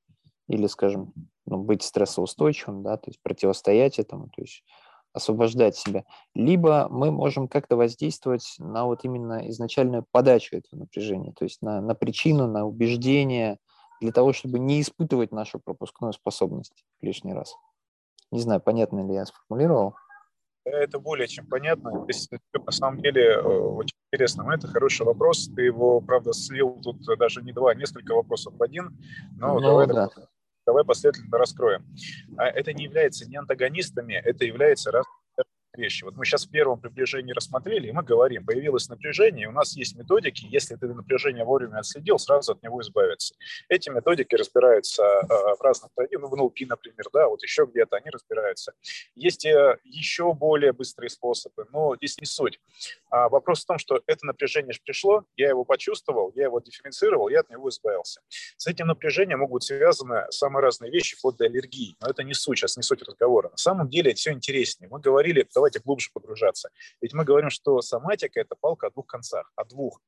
[0.48, 1.12] или, скажем,
[1.46, 4.64] ну, быть стрессоустойчивым, да, то есть противостоять этому, то есть
[5.12, 6.04] освобождать себя.
[6.34, 11.80] Либо мы можем как-то воздействовать на вот именно изначальную подачу этого напряжения, то есть на,
[11.80, 13.58] на причину, на убеждение,
[14.00, 17.54] для того, чтобы не испытывать нашу пропускную способность лишний раз.
[18.30, 19.94] Не знаю, понятно ли я сформулировал.
[20.64, 22.04] Это более чем понятно.
[22.04, 24.50] Здесь, на самом деле, э, очень интересно.
[24.52, 25.50] Это хороший вопрос.
[25.54, 28.98] Ты его, правда, слил тут даже не два, а несколько вопросов в один.
[29.36, 30.08] Но ну, давай, да.
[30.66, 31.84] давай последовательно раскроем.
[32.38, 35.04] А это не является не антагонистами, это является раз
[35.76, 36.04] вещи.
[36.04, 39.96] Вот мы сейчас в первом приближении рассмотрели, и мы говорим, появилось напряжение, у нас есть
[39.96, 43.34] методики, если ты напряжение вовремя отследил, сразу от него избавиться.
[43.68, 48.10] Эти методики разбираются э, в разных, ну, в НЛП, например, да, вот еще где-то они
[48.10, 48.72] разбираются.
[49.14, 52.60] Есть э, еще более быстрые способы, но здесь не суть.
[53.10, 57.28] А вопрос в том, что это напряжение же пришло, я его почувствовал, я его дифференцировал,
[57.28, 58.20] я от него избавился.
[58.56, 62.58] С этим напряжением могут связаны самые разные вещи, вплоть до аллергии, но это не суть,
[62.58, 63.50] сейчас не суть разговора.
[63.50, 64.88] На самом деле это все интереснее.
[64.90, 66.68] Мы говорили, давайте глубже погружаться.
[67.00, 70.00] Ведь мы говорим, что соматика– это палка о двух концах, о двух.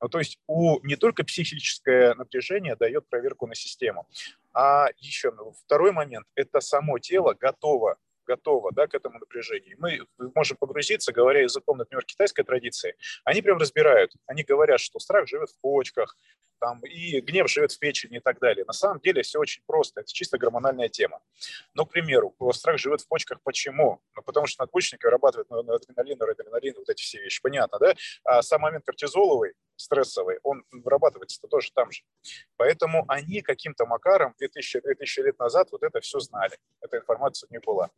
[0.00, 4.08] Ну, то есть у не только психическое напряжение дает проверку на систему,
[4.52, 7.96] а еще ну, второй момент– это само тело готово
[8.26, 9.76] готово да, к этому напряжению.
[9.78, 10.00] Мы
[10.34, 12.96] можем погрузиться, говоря языком, например, китайской традиции.
[13.22, 14.12] Они прям разбирают.
[14.26, 16.16] Они говорят, что страх живет в почках,
[16.58, 18.64] там, и гнев живет в печени и так далее.
[18.64, 21.20] На самом деле все очень просто, это чисто гормональная тема.
[21.74, 24.00] Но, к примеру, страх живет в почках почему?
[24.14, 27.94] Ну, потому что надпочечники вырабатывают адреналин, норадреналин, вот эти все вещи, понятно, да?
[28.24, 32.02] А сам момент кортизоловый, стрессовый, он вырабатывается тоже там же.
[32.56, 36.56] Поэтому они каким-то макаром 2000, 2000 лет назад вот это все знали.
[36.80, 37.90] Эта информация не была.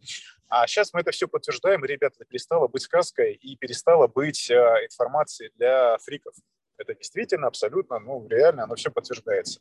[0.49, 4.85] А сейчас мы это все подтверждаем, ребята, это перестало быть сказкой и перестало быть а,
[4.85, 6.35] информацией для фриков.
[6.79, 9.61] Это действительно абсолютно, ну, реально, оно все подтверждается.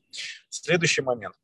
[0.49, 1.35] Следующий момент.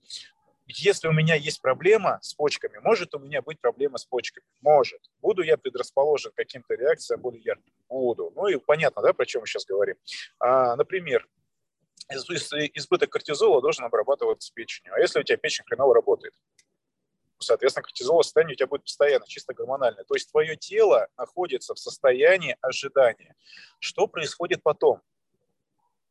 [0.67, 4.45] Если у меня есть проблема с почками, может у меня быть проблема с почками?
[4.61, 5.01] Может.
[5.21, 7.73] Буду я предрасположен к каким-то реакциям более ярким?
[7.89, 8.31] Буду.
[8.35, 9.95] Ну и понятно, да, про чем мы сейчас говорим.
[10.39, 11.27] А, например,
[12.09, 14.93] избыток кортизола должен обрабатываться печенью.
[14.93, 16.33] А если у тебя печень хреново работает?
[17.39, 20.03] Соответственно, кортизол состояние у тебя будет постоянно, чисто гормональное.
[20.03, 23.35] То есть твое тело находится в состоянии ожидания.
[23.79, 25.01] Что происходит потом?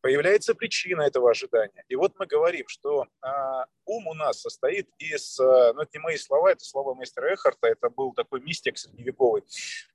[0.01, 1.85] Появляется причина этого ожидания.
[1.89, 6.01] И вот мы говорим, что а, ум у нас состоит из, а, ну это не
[6.01, 9.43] мои слова, это слова мастера Эхарта, это был такой мистик средневековый.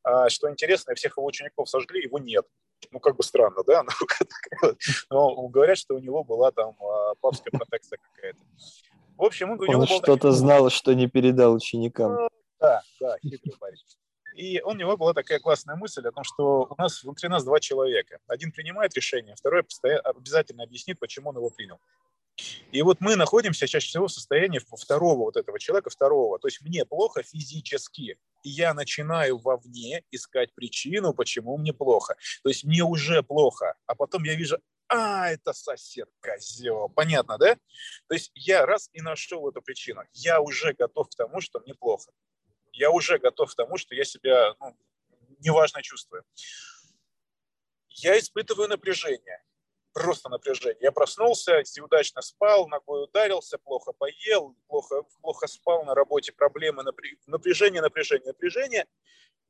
[0.04, 2.46] А, что интересно, всех его учеников сожгли, его нет.
[2.92, 3.84] Ну, как бы странно, да?
[5.10, 6.76] Но говорят, что у него была там
[7.22, 8.40] папская протекция какая-то.
[9.18, 12.28] В общем, он, Он что-то знал, что не передал ученикам.
[12.60, 13.78] Да, да, хитрый парень.
[14.36, 17.62] И у него была такая классная мысль о том, что у нас внутри нас два
[17.62, 18.20] человека.
[18.28, 19.64] Один принимает решение, второй
[20.04, 21.80] обязательно объяснит, почему он его принял.
[22.74, 26.38] И вот мы находимся чаще всего в состоянии второго вот этого человека, второго.
[26.38, 32.18] То есть мне плохо физически, и я начинаю вовне искать причину, почему мне плохо.
[32.44, 34.58] То есть мне уже плохо, а потом я вижу,
[34.90, 36.90] а, это сосед козел.
[36.90, 37.56] Понятно, да?
[38.08, 40.02] То есть я раз и нашел эту причину.
[40.14, 42.12] Я уже готов к тому, что мне плохо.
[42.76, 44.78] Я уже готов к тому, что я себя ну,
[45.40, 46.24] неважно чувствую.
[47.90, 49.46] Я испытываю напряжение
[49.96, 50.78] просто напряжение.
[50.82, 56.84] Я проснулся, неудачно спал, ногой ударился, плохо поел, плохо, плохо спал на работе, проблемы,
[57.28, 58.86] напряжение, напряжение, напряжение.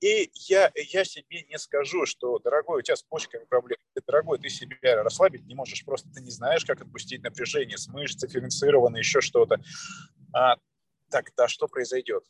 [0.01, 4.49] И я, я себе не скажу, что, дорогой, у тебя с почками проблемы, дорогой, ты
[4.49, 9.21] себя расслабить не можешь, просто ты не знаешь, как отпустить напряжение с мышц, дифференцированно, еще
[9.21, 9.59] что-то.
[10.31, 10.57] А,
[11.09, 12.23] тогда что произойдет?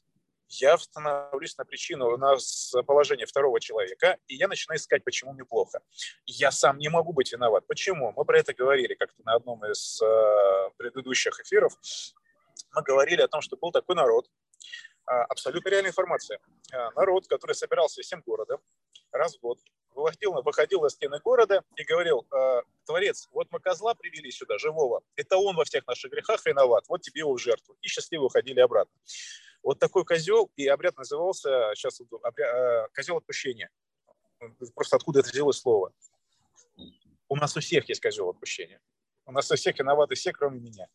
[0.50, 2.36] Я становлюсь на причину, на
[2.84, 5.82] положение второго человека, и я начинаю искать, почему мне плохо.
[6.26, 7.66] Я сам не могу быть виноват.
[7.68, 8.14] Почему?
[8.16, 11.74] Мы про это говорили как-то на одном из э, предыдущих эфиров.
[12.74, 14.28] Мы говорили о том, что был такой народ,
[15.08, 16.40] э, абсолютно реальная информация.
[16.72, 18.60] Э, народ, который собирался всем городом
[19.12, 19.60] раз в год,
[19.96, 25.02] выходил, выходил на стены города и говорил, э, Творец, вот мы козла привели сюда, живого,
[25.16, 27.78] это он во всех наших грехах виноват, вот тебе его в жертву.
[27.82, 28.94] И счастливо уходили обратно.
[29.66, 33.72] Вот такой козел, и обряд назывался, сейчас обряд, э, козел отпущения.
[34.76, 35.92] Просто откуда это взялось слово.
[37.28, 38.80] У нас у всех есть козел отпущения.
[39.26, 40.88] У нас у всех виноваты все, кроме меня.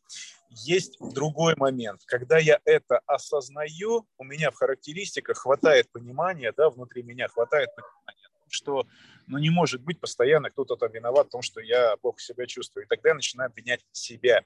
[0.51, 2.03] Есть другой момент.
[2.07, 8.29] Когда я это осознаю, у меня в характеристиках хватает понимания, да, внутри меня хватает понимания,
[8.47, 8.87] что
[9.27, 12.85] ну, не может быть постоянно кто-то там виноват в том, что я плохо себя чувствую.
[12.85, 14.45] И тогда я начинаю обвинять себя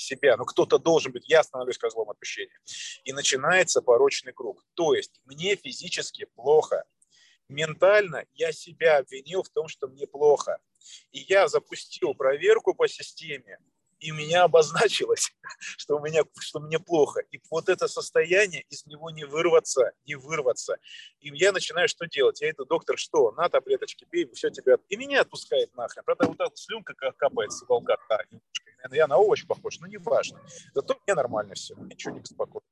[0.00, 2.58] себя, но кто-то должен быть, я становлюсь козлом отпущения.
[3.04, 4.64] И начинается порочный круг.
[4.74, 6.84] То есть мне физически плохо,
[7.48, 10.58] ментально я себя обвинил в том, что мне плохо.
[11.12, 13.58] И я запустил проверку по системе,
[14.00, 15.32] и у меня обозначилось,
[15.76, 17.20] что, у меня, что мне плохо.
[17.30, 20.78] И вот это состояние, из него не вырваться, не вырваться.
[21.20, 22.40] И я начинаю что делать?
[22.40, 23.32] Я иду, доктор, что?
[23.32, 24.76] На таблеточки, пей, все тебя...
[24.88, 26.04] И меня отпускает нахрен.
[26.04, 27.96] Правда, вот эта слюнка капает с уголка.
[28.90, 30.40] Я на овощ похож, но не важно.
[30.74, 32.64] Зато мне нормально все, ничего не беспокоит.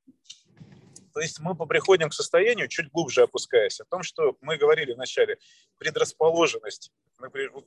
[1.13, 5.37] То есть мы приходим к состоянию, чуть глубже опускаясь, о том, что мы говорили вначале,
[5.79, 6.91] предрасположенность,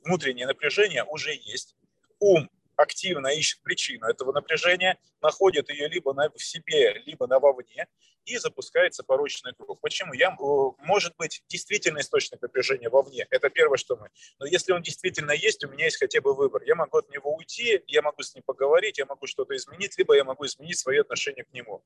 [0.05, 1.75] внутреннее напряжение уже есть.
[2.19, 7.87] Ум активно ищет причину этого напряжения, находит ее либо на, в себе, либо на вовне,
[8.25, 9.79] и запускается порочный круг.
[9.81, 10.13] Почему?
[10.13, 10.35] Я,
[10.79, 14.09] может быть действительно источник напряжения вовне, это первое, что мы.
[14.39, 16.63] Но если он действительно есть, у меня есть хотя бы выбор.
[16.63, 20.15] Я могу от него уйти, я могу с ним поговорить, я могу что-то изменить, либо
[20.15, 21.83] я могу изменить свое отношение к нему.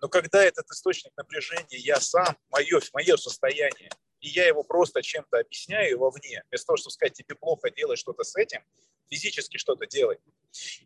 [0.00, 5.38] Но когда этот источник напряжения, я сам, мое, мое состояние, и я его просто чем-то
[5.38, 8.62] объясняю вовне, вместо того, чтобы сказать, тебе плохо, делай что-то с этим,
[9.08, 10.18] физически что-то делай.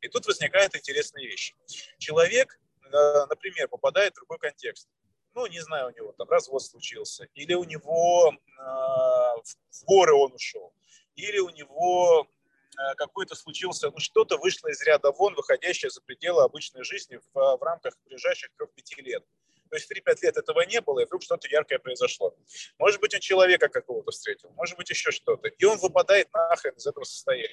[0.00, 1.54] И тут возникает интересная вещь.
[1.98, 4.88] Человек, э, например, попадает в другой контекст.
[5.34, 10.32] Ну, не знаю, у него там развод случился, или у него э, в горы он
[10.32, 10.74] ушел,
[11.14, 16.42] или у него э, какой-то случился, ну, что-то вышло из ряда вон, выходящее за пределы
[16.42, 19.24] обычной жизни в, в рамках ближайших 3-5 лет.
[19.70, 22.36] То есть 3-5 лет этого не было, и вдруг что-то яркое произошло.
[22.78, 25.48] Может быть, он человека какого-то встретил, может быть, еще что-то.
[25.48, 27.48] И он выпадает нахрен из этого состояния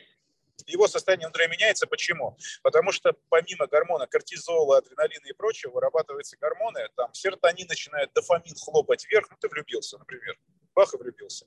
[0.66, 1.88] его состояние внутри меняется.
[1.88, 2.38] Почему?
[2.64, 9.06] Потому что помимо гормона кортизола, адреналина и прочего, вырабатываются гормоны, там серотонин начинает дофамин хлопать
[9.06, 10.38] вверх, ну ты влюбился, например,
[10.74, 11.46] бах и влюбился.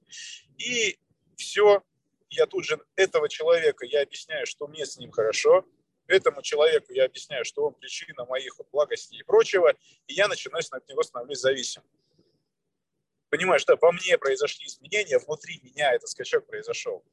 [0.59, 0.99] И
[1.37, 1.83] все,
[2.29, 5.65] я тут же этого человека, я объясняю, что мне с ним хорошо,
[6.11, 9.75] этому человеку я объясняю, что он причина моих благостей и прочего,
[10.07, 11.83] и я начинаю от него становлюсь зависим.
[13.29, 17.05] Понимаешь, да, во мне произошли изменения, внутри меня этот скачок произошел.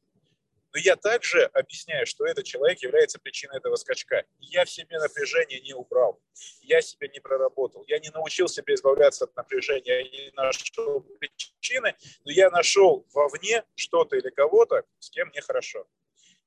[0.73, 4.25] Но я также объясняю, что этот человек является причиной этого скачка.
[4.39, 6.21] Я в себе напряжение не убрал,
[6.61, 11.95] я себя не проработал, я не научил себя избавляться от напряжения, я не нашел причины,
[12.25, 15.87] но я нашел вовне что-то или кого-то, с кем мне хорошо.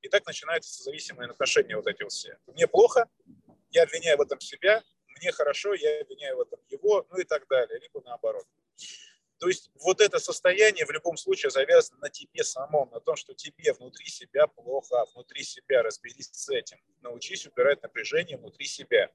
[0.02, 2.38] И так начинаются зависимые отношения вот эти вот все.
[2.46, 3.08] Мне плохо,
[3.70, 4.82] я обвиняю в этом себя,
[5.20, 8.46] мне хорошо, я обвиняю в этом его, ну и так далее, либо наоборот.
[9.38, 13.32] То есть вот это состояние в любом случае завязано на тебе самом, на том, что
[13.32, 16.78] тебе внутри себя плохо, внутри себя разберись с этим.
[17.00, 19.10] Научись убирать напряжение внутри себя.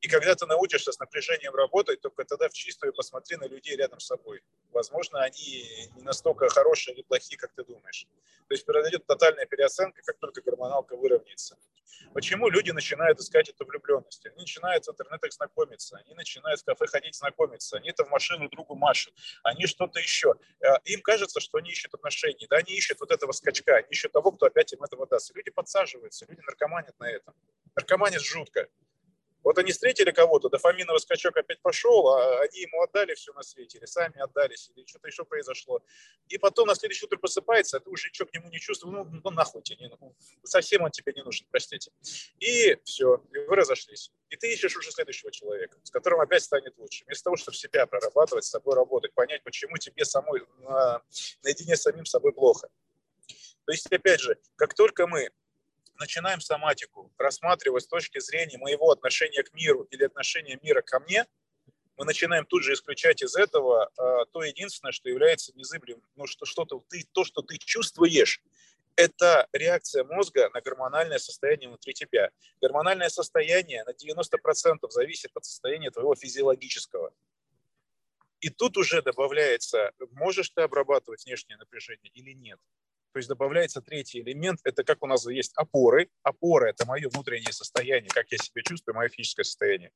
[0.00, 4.00] И когда ты научишься с напряжением работать, только тогда в чистую посмотри на людей рядом
[4.00, 4.42] с собой.
[4.70, 8.06] Возможно, они не настолько хорошие или плохие, как ты думаешь.
[8.48, 11.58] То есть произойдет тотальная переоценка, как только гормоналка выровняется.
[12.14, 14.24] Почему люди начинают искать эту влюбленность?
[14.26, 18.48] Они начинают в интернетах знакомиться, они начинают в кафе ходить знакомиться, они это в машину
[18.48, 20.34] другу машут, они что-то еще.
[20.60, 24.12] Э, им кажется, что они ищут отношений, да, они ищут вот этого скачка, они ищут
[24.12, 25.30] того, кто опять им этого даст.
[25.30, 27.34] И люди подсаживаются, люди наркоманят на этом.
[27.76, 28.68] Наркоманят жутко.
[29.42, 33.78] Вот они встретили кого-то, дофаминовый скачок опять пошел, а они ему отдали все на свете,
[33.78, 35.82] или сами отдались, или что-то еще произошло.
[36.28, 39.20] И потом на следующее утро просыпается, а ты уже ничего к нему не чувствуешь, ну,
[39.24, 40.14] ну нахуй тебе, ну,
[40.44, 41.90] совсем он тебе не нужен, простите.
[42.38, 44.12] И все, и вы разошлись.
[44.28, 47.04] И ты ищешь уже следующего человека, с которым опять станет лучше.
[47.04, 51.02] Вместо того, чтобы себя прорабатывать, с собой работать, понять, почему тебе самой на,
[51.42, 52.68] наедине с самим собой плохо.
[53.64, 55.30] То есть, опять же, как только мы
[56.00, 61.26] начинаем соматику рассматривать с точки зрения моего отношения к миру или отношения мира ко мне,
[61.96, 66.46] мы начинаем тут же исключать из этого э, то единственное, что является незыблемым, ну, что
[66.46, 68.42] что-то ты, то, что ты чувствуешь,
[68.96, 72.30] это реакция мозга на гормональное состояние внутри тебя.
[72.60, 77.12] Гормональное состояние на 90% зависит от состояния твоего физиологического.
[78.40, 82.58] И тут уже добавляется, можешь ты обрабатывать внешнее напряжение или нет.
[83.12, 86.08] То есть добавляется третий элемент, это как у нас есть опоры.
[86.22, 89.90] Опоры– это мое внутреннее состояние, как я себя чувствую, мое физическое состояние.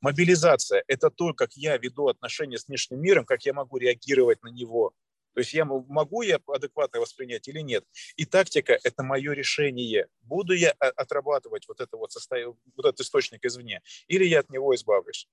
[0.00, 4.48] Мобилизация– это то, как я веду отношения с внешним миром, как я могу реагировать на
[4.48, 4.92] него.
[5.34, 7.84] То есть я могу я адекватно воспринять или нет.
[8.16, 10.06] И тактика– это мое решение.
[10.22, 14.50] Буду я а, отрабатывать вот, это вот, состояние, вот этот источник извне, или я от
[14.50, 15.28] него избавлюсь.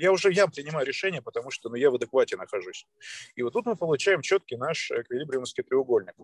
[0.00, 2.86] Я уже я принимаю решение, потому что ну, я в адеквате нахожусь.
[3.34, 6.14] И вот тут мы получаем четкий наш эквилибриумский треугольник.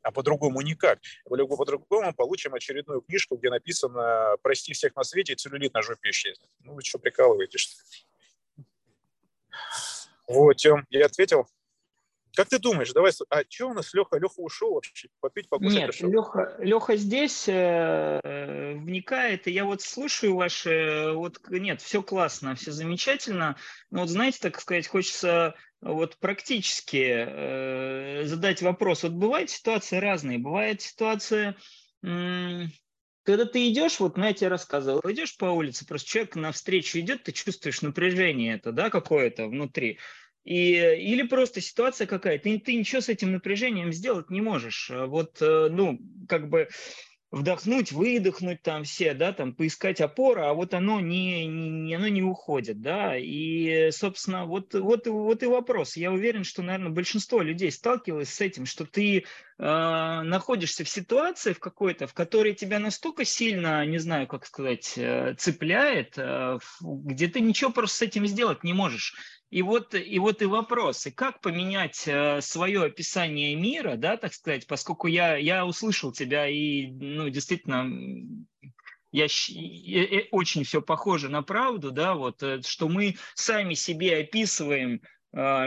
[0.00, 1.00] А по-другому никак.
[1.24, 6.48] По-другому получим очередную книжку, где написано «Прости всех на свете, целлюлит на жопе исчезнет».
[6.60, 7.76] Ну вы что, прикалываетесь,
[10.26, 11.46] Вот, Тем, я ответил.
[12.36, 14.18] Как ты думаешь, давай, а что у нас Леха?
[14.18, 16.00] Леха ушел вообще, попить, покушать Нет.
[16.00, 22.72] Леха, Леха здесь э, вникает, и я вот слушаю ваши, вот нет, все классно, все
[22.72, 23.56] замечательно,
[23.90, 29.04] но вот знаете, так сказать, хочется вот практически э, задать вопрос.
[29.04, 31.56] Вот бывают ситуации разные, бывает ситуация,
[33.26, 37.22] когда ты идешь, вот на я тебе рассказывал, идешь по улице, просто человек навстречу идет,
[37.22, 39.98] ты чувствуешь напряжение это, да, какое-то внутри.
[40.46, 44.90] И, или просто ситуация какая-то, ты, ты ничего с этим напряжением сделать не можешь.
[44.94, 46.68] Вот, э, ну, как бы
[47.32, 52.22] вдохнуть, выдохнуть там все, да, там поискать опору, а вот оно не, не, оно не
[52.22, 55.96] уходит, да, и, собственно, вот, вот, вот и вопрос.
[55.96, 59.22] Я уверен, что, наверное, большинство людей сталкивалось с этим, что ты э,
[59.58, 65.34] находишься в ситуации в какой-то, в которой тебя настолько сильно, не знаю, как сказать, э,
[65.36, 69.14] цепляет, э, где ты ничего просто с этим сделать не можешь
[69.56, 74.34] и вот, и вот и вопрос, и как поменять э, свое описание мира, да, так
[74.34, 77.90] сказать, поскольку я, я услышал тебя и, ну, действительно,
[79.12, 79.28] я,
[80.30, 85.00] очень все похоже на правду, да, вот, э, что мы сами себе описываем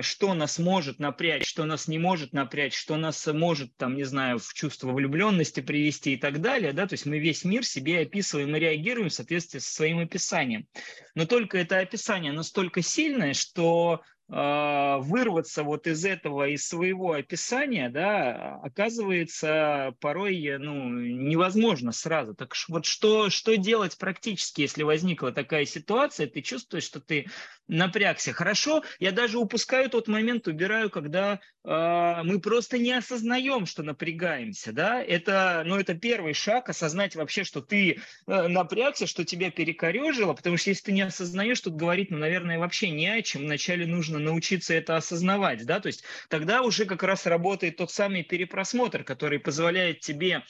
[0.02, 4.40] что нас может напрячь, что нас не может напрячь, что нас может, там, не знаю,
[4.40, 8.56] в чувство влюбленности привести и так далее, да, то есть мы весь мир себе описываем
[8.56, 10.68] и реагируем в соответствии со своим описанием.
[11.14, 17.90] Но только это описание настолько сильное, что а, вырваться вот из этого, из своего описания,
[17.90, 22.36] да, оказывается порой ну, невозможно сразу.
[22.36, 27.26] Так вот что, что делать практически, если возникла такая ситуация, ты чувствуешь, что ты
[27.70, 28.34] напрягся.
[28.34, 34.74] Хорошо, я даже упускаю тот момент, убираю, когда э, мы просто не осознаем, что напрягаемся,
[34.74, 40.34] да, это, ну, это первый шаг, осознать вообще, что ты э, напрягся, что тебя перекорежило,
[40.34, 43.86] потому что если ты не осознаешь, тут говорить, ну, наверное, вообще не о чем, вначале
[43.86, 49.04] нужно научиться это осознавать, да, то есть тогда уже как раз работает тот самый перепросмотр,
[49.04, 50.44] который позволяет тебе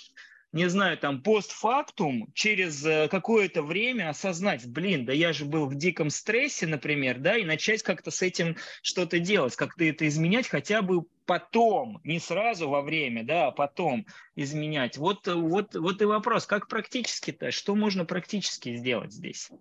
[0.52, 5.76] не знаю, там, постфактум, через э, какое-то время осознать, блин, да я же был в
[5.76, 10.82] диком стрессе, например, да, и начать как-то с этим что-то делать, как-то это изменять хотя
[10.82, 14.98] бы потом, не сразу во время, да, а потом изменять.
[14.98, 19.52] Вот, вот, вот и вопрос, как практически-то, что можно практически сделать здесь?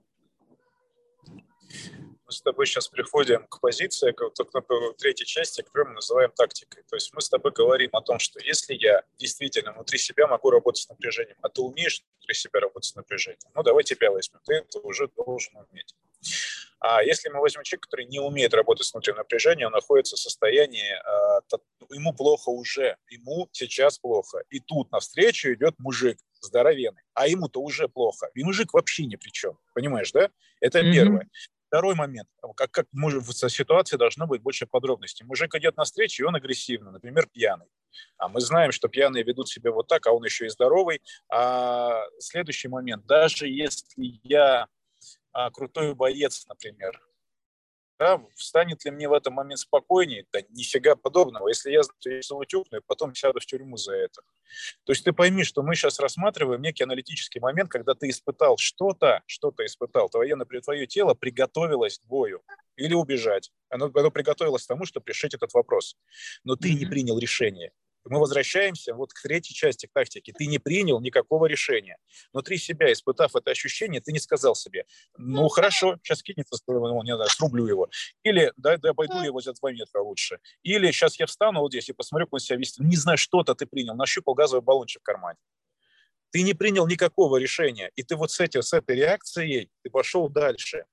[2.29, 6.83] Мы с тобой сейчас приходим к позиции, к, к третьей части, которую мы называем тактикой.
[6.89, 10.51] То есть мы с тобой говорим о том, что если я действительно внутри себя могу
[10.51, 14.41] работать с напряжением, а ты умеешь внутри себя работать с напряжением, ну давай тебя возьмем,
[14.45, 15.95] ты это уже должен уметь.
[16.81, 20.21] А если мы возьмем человека, который не умеет работать с внутренним напряжением, он находится в
[20.21, 20.97] состоянии,
[21.93, 24.43] ему плохо уже, ему сейчас плохо.
[24.51, 28.31] И тут навстречу идет мужик– здоровенный, а ему-то уже плохо.
[28.35, 30.31] И мужик вообще ни при чем, понимаешь, да?
[30.61, 30.93] Это mm-hmm.
[30.93, 31.29] первое.
[31.69, 32.29] Второй момент.
[32.57, 35.27] Как, как может, в ситуации должно быть больше подробностей.
[35.27, 37.67] Мужик идет на встречу, и он агрессивный, например, пьяный.
[38.17, 41.03] А мы знаем, что пьяные ведут себя вот так, а он еще и здоровый.
[41.31, 43.05] А следующий момент.
[43.05, 44.67] Даже если я
[45.33, 46.99] а, крутой боец, например,
[47.99, 50.25] да, станет ли мне в этом момент спокойнее?
[50.33, 51.49] Да нифига подобного.
[51.49, 54.23] Если я его тюкну, и потом сяду в тюрьму за это.
[54.85, 59.23] То есть ты пойми, что мы сейчас рассматриваем некий аналитический момент, когда ты испытал что-то,
[59.27, 62.43] что-то испытал, твое, например, твое тело приготовилось к бою
[62.77, 63.51] или убежать.
[63.69, 65.97] Оно, оно приготовилось к тому, чтобы решить этот вопрос.
[66.45, 66.79] Но ты mm-hmm.
[66.79, 67.73] не принял решение
[68.11, 70.33] мы возвращаемся вот к третьей части к тактики.
[70.37, 71.99] Ты не принял никакого решения.
[72.33, 74.85] Внутри себя, испытав это ощущение, ты не сказал себе,
[75.17, 77.89] ну хорошо, сейчас кинется, ну, не знаю, срублю его.
[78.23, 80.39] Или да, да, обойду его за два метра лучше.
[80.63, 82.83] Или сейчас я встану вот здесь и посмотрю, как он себя вести.
[82.83, 85.39] Не знаю, что-то ты принял, нащупал газовый баллончик в кармане.
[86.31, 90.29] Ты не принял никакого решения, и ты вот с, этим, с этой реакцией ты пошел
[90.29, 90.85] дальше.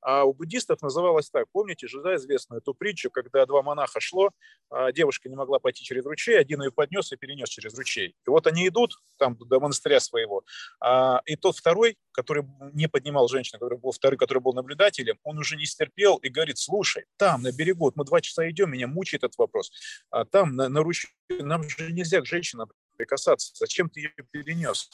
[0.00, 1.46] А у буддистов называлось так.
[1.52, 4.30] Помните же, да, известную эту притчу, когда два монаха шло,
[4.70, 8.14] а девушка не могла пойти через ручей, один ее поднес и перенес через ручей.
[8.26, 10.44] И вот они идут там до монастыря своего,
[10.80, 15.38] а, и тот второй, который не поднимал женщину, который был второй, который был наблюдателем, он
[15.38, 18.86] уже не стерпел и говорит, слушай, там на берегу, вот мы два часа идем, меня
[18.86, 19.70] мучает этот вопрос,
[20.10, 24.88] а там на, на ручей, нам же нельзя к женщинам прикасаться, зачем ты ее перенес?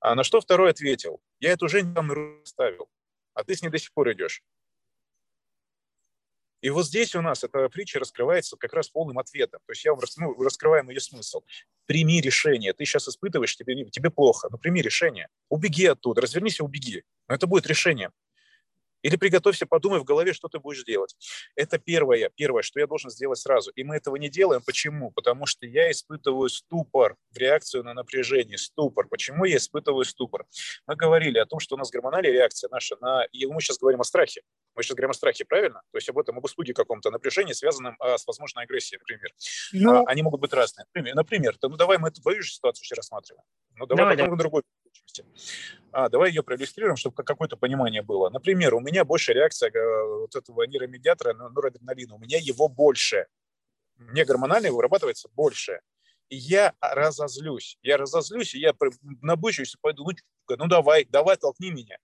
[0.00, 2.88] А на что второй ответил, я эту женщину там ставил
[3.36, 4.42] а ты с ней до сих пор идешь.
[6.62, 9.60] И вот здесь у нас эта притча раскрывается как раз полным ответом.
[9.66, 11.42] То есть я вам ну, раскрываем ее смысл.
[11.84, 12.72] Прими решение.
[12.72, 15.28] Ты сейчас испытываешь, тебе, тебе плохо, но прими решение.
[15.50, 17.04] Убеги оттуда, развернись и убеги.
[17.28, 18.10] Но это будет решение.
[19.06, 21.14] Или приготовься, подумай в голове, что ты будешь делать.
[21.54, 23.70] Это первое, первое, что я должен сделать сразу.
[23.70, 24.62] И мы этого не делаем.
[24.66, 25.12] Почему?
[25.12, 28.58] Потому что я испытываю ступор в реакцию на напряжение.
[28.58, 29.06] Ступор.
[29.06, 30.44] Почему я испытываю ступор?
[30.88, 33.22] Мы говорили о том, что у нас гормональная реакция наша на...
[33.30, 34.42] И мы сейчас говорим о страхе.
[34.74, 35.82] Мы сейчас говорим о страхе, правильно?
[35.92, 39.32] То есть об этом, об испуге каком-то напряжении, связанном а, с возможной агрессией, например.
[39.72, 40.02] Ну.
[40.02, 40.84] А, они могут быть разные.
[40.94, 43.44] Например, ну давай мы эту твою же ситуацию сейчас рассматриваем.
[43.76, 44.42] Ну давай, давай потом да.
[44.42, 44.62] другой
[45.96, 48.28] а, давай ее проиллюстрируем, чтобы какое-то понимание было.
[48.28, 53.26] Например, у меня больше реакция э, вот этого нейромедиатора, норадреналина, у меня его больше.
[53.96, 55.80] Мне гормонально вырабатывается больше.
[56.28, 57.78] И я разозлюсь.
[57.80, 58.74] Я разозлюсь, и я
[59.22, 61.96] набычусь и пойду, ну, ну давай, давай, толкни меня.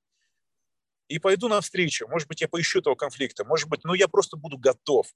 [1.08, 2.08] И пойду навстречу.
[2.08, 3.44] Может быть, я поищу этого конфликта.
[3.44, 5.06] Может быть, ну я просто буду готов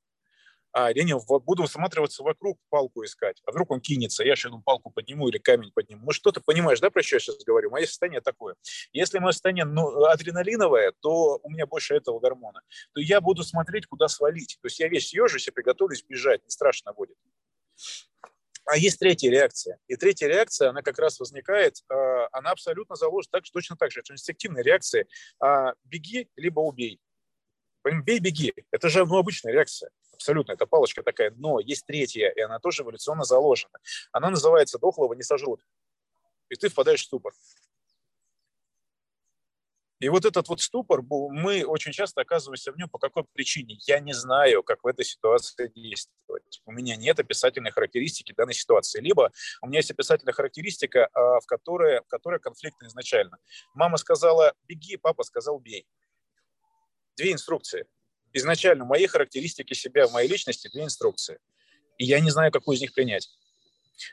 [0.77, 3.41] а не буду всматриваться вокруг, палку искать.
[3.47, 6.05] А вдруг он кинется, я сейчас палку подниму или камень подниму.
[6.05, 7.71] Ну что ты понимаешь, да, про что я сейчас говорю?
[7.71, 8.57] Мое состояние такое.
[8.93, 12.61] Если мое состояние ну, адреналиновое, то у меня больше этого гормона.
[12.93, 14.59] То я буду смотреть, куда свалить.
[14.61, 17.17] То есть я весь съежусь и приготовлюсь бежать, не страшно будет.
[18.67, 19.79] А есть третья реакция.
[19.89, 24.01] И третья реакция, она как раз возникает, а, она абсолютно заложена так, точно так же.
[24.01, 25.07] Это инстинктивная реакция.
[25.41, 27.01] А, беги, либо убей.
[27.83, 28.53] Бей, беги.
[28.73, 32.83] Это же ну, обычная реакция абсолютно, это палочка такая, но есть третья, и она тоже
[32.83, 33.79] эволюционно заложена.
[34.13, 35.61] Она называется «дохлого не сожрут».
[36.49, 37.33] И ты впадаешь в ступор.
[39.99, 43.79] И вот этот вот ступор, мы очень часто оказываемся в нем по какой причине?
[43.87, 46.61] Я не знаю, как в этой ситуации действовать.
[46.67, 49.01] У меня нет описательной характеристики данной ситуации.
[49.01, 53.39] Либо у меня есть описательная характеристика, а, в которой, в которой конфликтна изначально.
[53.75, 55.87] Мама сказала «беги», папа сказал «бей».
[57.17, 57.87] Две инструкции
[58.37, 61.39] изначально мои характеристики себя, моей личности две инструкции.
[61.99, 63.29] И я не знаю, какую из них принять.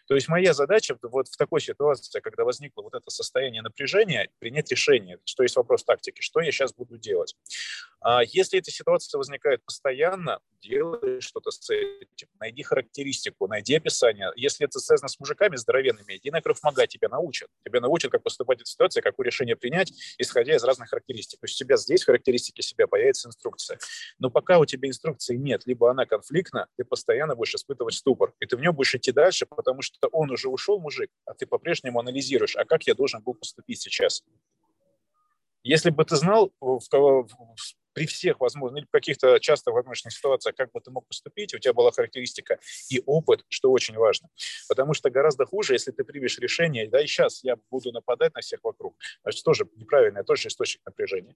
[0.08, 4.70] То есть моя задача вот в такой ситуации, когда возникло вот это состояние напряжения, принять
[4.72, 7.36] решение, что есть вопрос тактики, что я сейчас буду делать.
[8.02, 14.32] А если эта ситуация возникает постоянно, делай что-то с этим, найди характеристику, найди описание.
[14.36, 17.50] Если это связано с мужиками здоровенными, иди на кровмага, тебя научат.
[17.66, 21.40] Тебя научат, как поступать в этой ситуации, какое решение принять, исходя из разных характеристик.
[21.40, 23.80] То есть у тебя здесь характеристики себя, появится инструкция.
[24.20, 28.46] Но пока у тебя инструкции нет, либо она конфликтна, ты постоянно будешь испытывать ступор, и
[28.46, 32.00] ты в нем будешь идти дальше, потому что он уже ушел, мужик, а ты по-прежнему
[32.00, 34.24] анализируешь, а как я должен был поступить сейчас.
[35.64, 37.28] Если бы ты знал, в, в,
[37.94, 41.74] при всех возможных, или каких-то часто возможных ситуациях, как бы ты мог поступить, у тебя
[41.74, 42.60] была характеристика
[42.90, 44.30] и опыт, что очень важно.
[44.68, 48.42] Потому что гораздо хуже, если ты примешь решение, да, и сейчас я буду нападать на
[48.42, 51.36] всех вокруг, значит, тоже неправильно, тоже источник напряжения.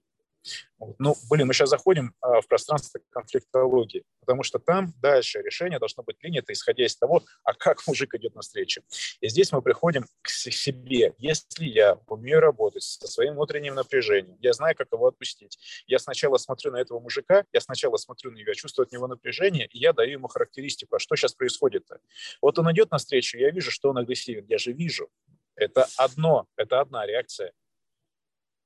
[0.98, 6.04] Ну, блин, мы сейчас заходим а, в пространство конфликтологии, потому что там дальше решение должно
[6.04, 8.82] быть принято, исходя из того, а как мужик идет навстречу.
[9.20, 11.14] И здесь мы приходим к себе.
[11.18, 15.58] Если я умею работать со своим внутренним напряжением, я знаю, как его отпустить.
[15.86, 19.66] Я сначала смотрю на этого мужика, я сначала смотрю на него, чувствую от него напряжение,
[19.66, 21.98] и я даю ему характеристику, а что сейчас происходит-то.
[22.40, 25.08] Вот он идет навстречу, я вижу, что он агрессивен, я же вижу,
[25.56, 27.52] Это одно, это одна реакция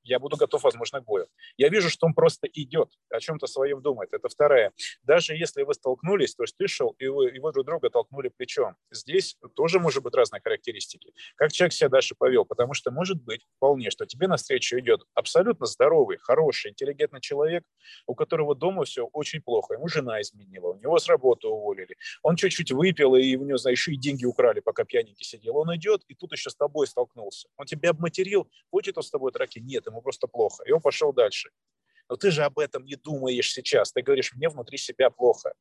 [0.03, 1.27] я буду готов, возможно, к бою.
[1.57, 4.13] Я вижу, что он просто идет, о чем-то своем думает.
[4.13, 4.73] Это вторая.
[5.03, 8.77] Даже если вы столкнулись, то есть ты шел, и вы, вы друг друга толкнули плечом.
[8.91, 11.13] Здесь тоже может быть разные характеристики.
[11.37, 12.45] Как человек себя дальше повел?
[12.45, 17.65] Потому что может быть вполне, что тебе навстречу идет абсолютно здоровый, хороший, интеллигентный человек,
[18.07, 19.75] у которого дома все очень плохо.
[19.75, 21.97] Ему жена изменила, у него с работы уволили.
[22.23, 25.57] Он чуть-чуть выпил, и у него, знаешь, и деньги украли, пока пьяненький сидел.
[25.57, 27.49] Он идет, и тут еще с тобой столкнулся.
[27.57, 29.59] Он тебя обматерил, хочет он с тобой драки?
[29.59, 30.65] Нет, ему просто плохо.
[30.65, 31.51] И он пошел дальше.
[32.09, 33.93] Но ты же об этом не думаешь сейчас.
[33.93, 35.55] Ты говоришь, мне внутри себя плохо.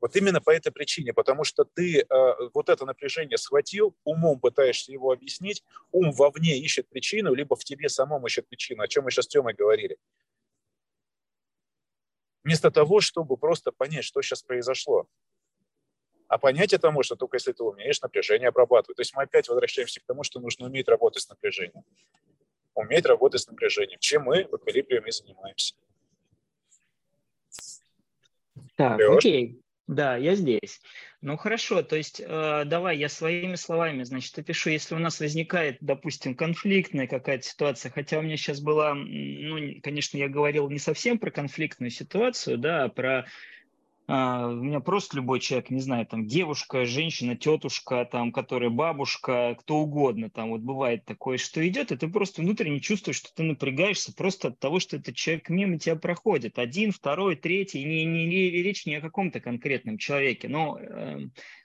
[0.00, 2.04] Вот именно по этой причине, потому что ты э,
[2.52, 7.88] вот это напряжение схватил, умом пытаешься его объяснить, ум вовне ищет причину, либо в тебе
[7.88, 9.96] самом ищет причину, о чем мы сейчас с Тёмой говорили.
[12.42, 15.06] Вместо того, чтобы просто понять, что сейчас произошло.
[16.28, 18.96] А понять это можно только если ты умеешь напряжение обрабатывать.
[18.96, 21.84] То есть мы опять возвращаемся к тому, что нужно уметь работать с напряжением.
[22.74, 23.98] Уметь работать с напряжением.
[24.00, 25.74] Чем мы в эквилибриуме занимаемся.
[28.76, 29.18] Так, Леш?
[29.18, 29.60] окей.
[29.86, 30.80] Да, я здесь.
[31.20, 35.76] Ну хорошо, то есть э, давай я своими словами, значит, опишу, если у нас возникает,
[35.80, 41.18] допустим, конфликтная какая-то ситуация, хотя у меня сейчас была, ну, конечно, я говорил не совсем
[41.18, 43.26] про конфликтную ситуацию, да, а про
[44.06, 49.56] а, у меня просто любой человек, не знаю, там девушка, женщина, тетушка, там, которая бабушка,
[49.58, 53.42] кто угодно, там вот бывает такое, что идет, и ты просто внутренне чувствуешь, что ты
[53.42, 56.58] напрягаешься просто от того, что этот человек мимо тебя проходит.
[56.58, 61.20] Один, второй, третий, не, не, не речь не о каком-то конкретном человеке, но э,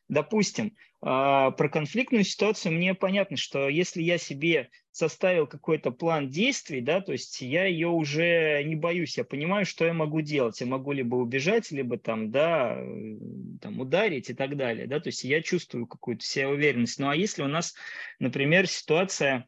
[0.10, 6.82] допустим, а, про конфликтную ситуацию мне понятно, что если я себе составил какой-то план действий,
[6.82, 10.60] да, то есть я ее уже не боюсь, я понимаю, что я могу делать.
[10.60, 12.76] Я могу либо убежать, либо там, да,
[13.62, 17.00] там ударить и так далее, да, то есть я чувствую какую-то себе уверенность.
[17.00, 17.76] Ну а если у нас,
[18.20, 19.48] например, ситуация,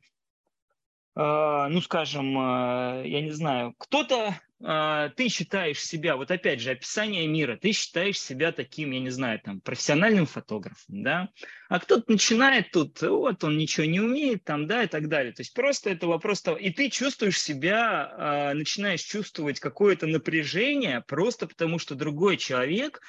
[1.16, 6.72] э, ну скажем, э, я не знаю, кто-то а, ты считаешь себя, вот опять же,
[6.72, 11.30] описание мира, ты считаешь себя таким, я не знаю, там, профессиональным фотографом, да,
[11.70, 15.34] а кто-то начинает тут, вот, он ничего не умеет, там, да, и так далее.
[15.34, 21.48] То есть просто это вопрос того, и ты чувствуешь себя, начинаешь чувствовать какое-то напряжение просто
[21.48, 23.02] потому, что другой человек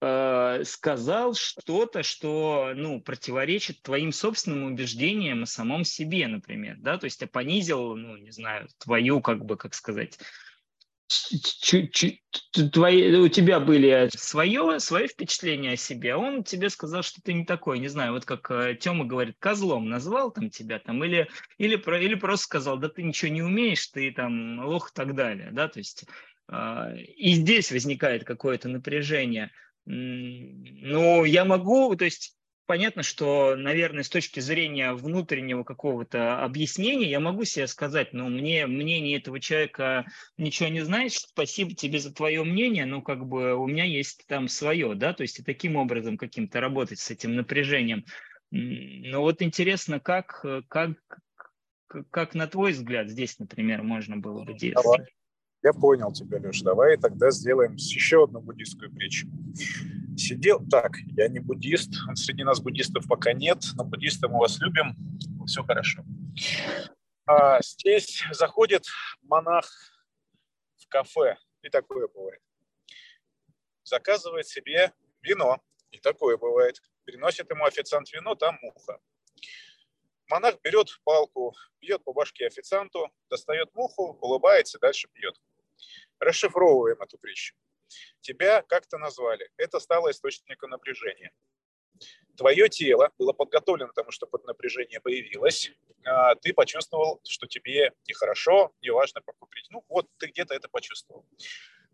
[0.00, 7.06] а, сказал что-то, что ну, противоречит твоим собственным убеждениям о самом себе, например, да, то
[7.06, 10.18] есть понизил, ну, не знаю, твою, как бы, как сказать,
[12.72, 17.44] твои, у тебя были свое, свое впечатление о себе, он тебе сказал, что ты не
[17.44, 21.76] такой, не знаю, вот как э, Тёма говорит, козлом назвал там тебя там, или, или,
[21.76, 25.50] про, или просто сказал, да ты ничего не умеешь, ты там лох и так далее,
[25.52, 26.04] да, то есть
[26.48, 29.50] э, и здесь возникает какое-то напряжение.
[29.86, 32.37] Ну, я могу, то есть
[32.68, 38.66] понятно, что, наверное, с точки зрения внутреннего какого-то объяснения я могу себе сказать, ну, мне
[38.66, 40.04] мнение этого человека
[40.36, 44.48] ничего не знает, спасибо тебе за твое мнение, но как бы у меня есть там
[44.48, 48.04] свое, да, то есть и таким образом каким-то работать с этим напряжением.
[48.50, 50.92] Ну вот интересно, как, как,
[52.10, 55.08] как на твой взгляд здесь, например, можно было бы действовать?
[55.62, 56.64] Я понял тебя, Леша.
[56.64, 59.26] Давай тогда сделаем еще одну буддийскую притчу.
[60.16, 64.96] Сидел, так, я не буддист, среди нас буддистов пока нет, но буддисты мы вас любим,
[65.46, 66.04] все хорошо.
[67.26, 68.86] А здесь заходит
[69.22, 69.70] монах
[70.76, 72.40] в кафе, и такое бывает.
[73.84, 74.92] Заказывает себе
[75.22, 75.58] вино,
[75.90, 76.80] и такое бывает.
[77.04, 78.98] Приносит ему официант вино, там муха.
[80.28, 85.40] Монах берет палку, бьет по башке официанту, достает муху, улыбается, дальше пьет.
[86.18, 87.54] Расшифровываем эту притчу.
[88.20, 89.50] Тебя как-то назвали.
[89.56, 91.32] Это стало источником напряжения.
[92.36, 95.72] Твое тело было подготовлено к тому, чтобы напряжение появилось.
[96.04, 99.66] А ты почувствовал, что тебе нехорошо, неважно, покупить.
[99.70, 101.26] Ну вот ты где-то это почувствовал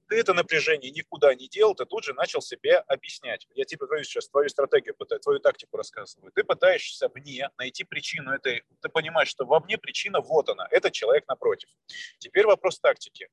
[0.08, 3.46] ты это напряжение никуда не делал, ты тут же начал себе объяснять.
[3.54, 6.30] Я тебе говорю сейчас твою стратегию, твою тактику рассказываю.
[6.32, 10.92] Ты пытаешься вне найти причину этой, ты понимаешь, что во мне причина вот она, этот
[10.92, 11.68] человек напротив.
[12.18, 13.28] Теперь вопрос тактики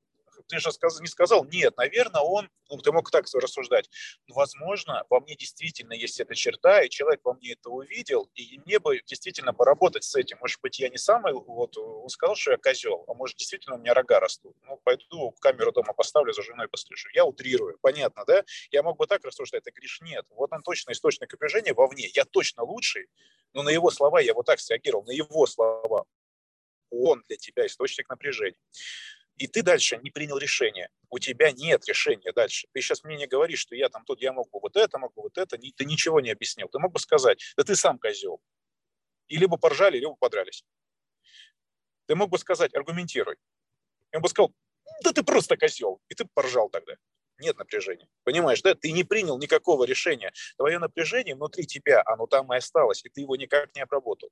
[0.46, 0.70] ты же
[1.00, 3.90] не сказал, нет, наверное, он, ну, ты мог так рассуждать,
[4.26, 8.58] ну, возможно, во мне действительно есть эта черта, и человек во мне это увидел, и
[8.64, 10.38] мне бы действительно поработать с этим.
[10.40, 13.78] Может быть, я не самый, вот, он сказал, что я козел, а может, действительно у
[13.78, 14.56] меня рога растут.
[14.62, 17.08] Ну, пойду камеру дома поставлю, за женой пострижу.
[17.14, 18.44] Я утрирую, понятно, да?
[18.70, 22.24] Я мог бы так рассуждать, ты говоришь, нет, вот он точно источник напряжения вовне, я
[22.24, 23.08] точно лучший,
[23.52, 26.04] но на его слова я вот так среагировал, на его слова.
[26.90, 28.56] Он для тебя источник напряжения
[29.36, 30.88] и ты дальше не принял решение.
[31.10, 32.68] У тебя нет решения дальше.
[32.72, 35.14] Ты сейчас мне не говоришь, что я там тут, я мог бы вот это, мог
[35.14, 35.58] бы вот это.
[35.58, 36.68] Ты ничего не объяснил.
[36.68, 38.40] Ты мог бы сказать, да ты сам козел.
[39.28, 40.64] И либо поржали, либо подрались.
[42.06, 43.36] Ты мог бы сказать, аргументируй.
[44.12, 44.54] Я бы сказал,
[45.02, 46.00] да ты просто козел.
[46.08, 46.94] И ты поржал тогда.
[47.38, 48.08] Нет напряжения.
[48.24, 48.74] Понимаешь, да?
[48.74, 50.32] Ты не принял никакого решения.
[50.56, 54.30] Твое напряжение внутри тебя, оно там и осталось, и ты его никак не обработал.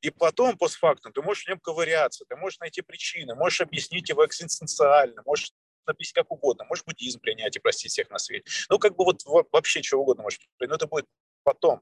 [0.00, 4.24] И потом, постфактум, ты можешь в нем ковыряться, ты можешь найти причины, можешь объяснить его
[4.26, 5.52] экзистенциально, можешь
[5.86, 8.44] написать как угодно, можешь буддизм принять и простить всех на свете.
[8.68, 9.22] Ну, как бы вот
[9.52, 11.06] вообще чего угодно можешь принять, но это будет
[11.44, 11.80] потом.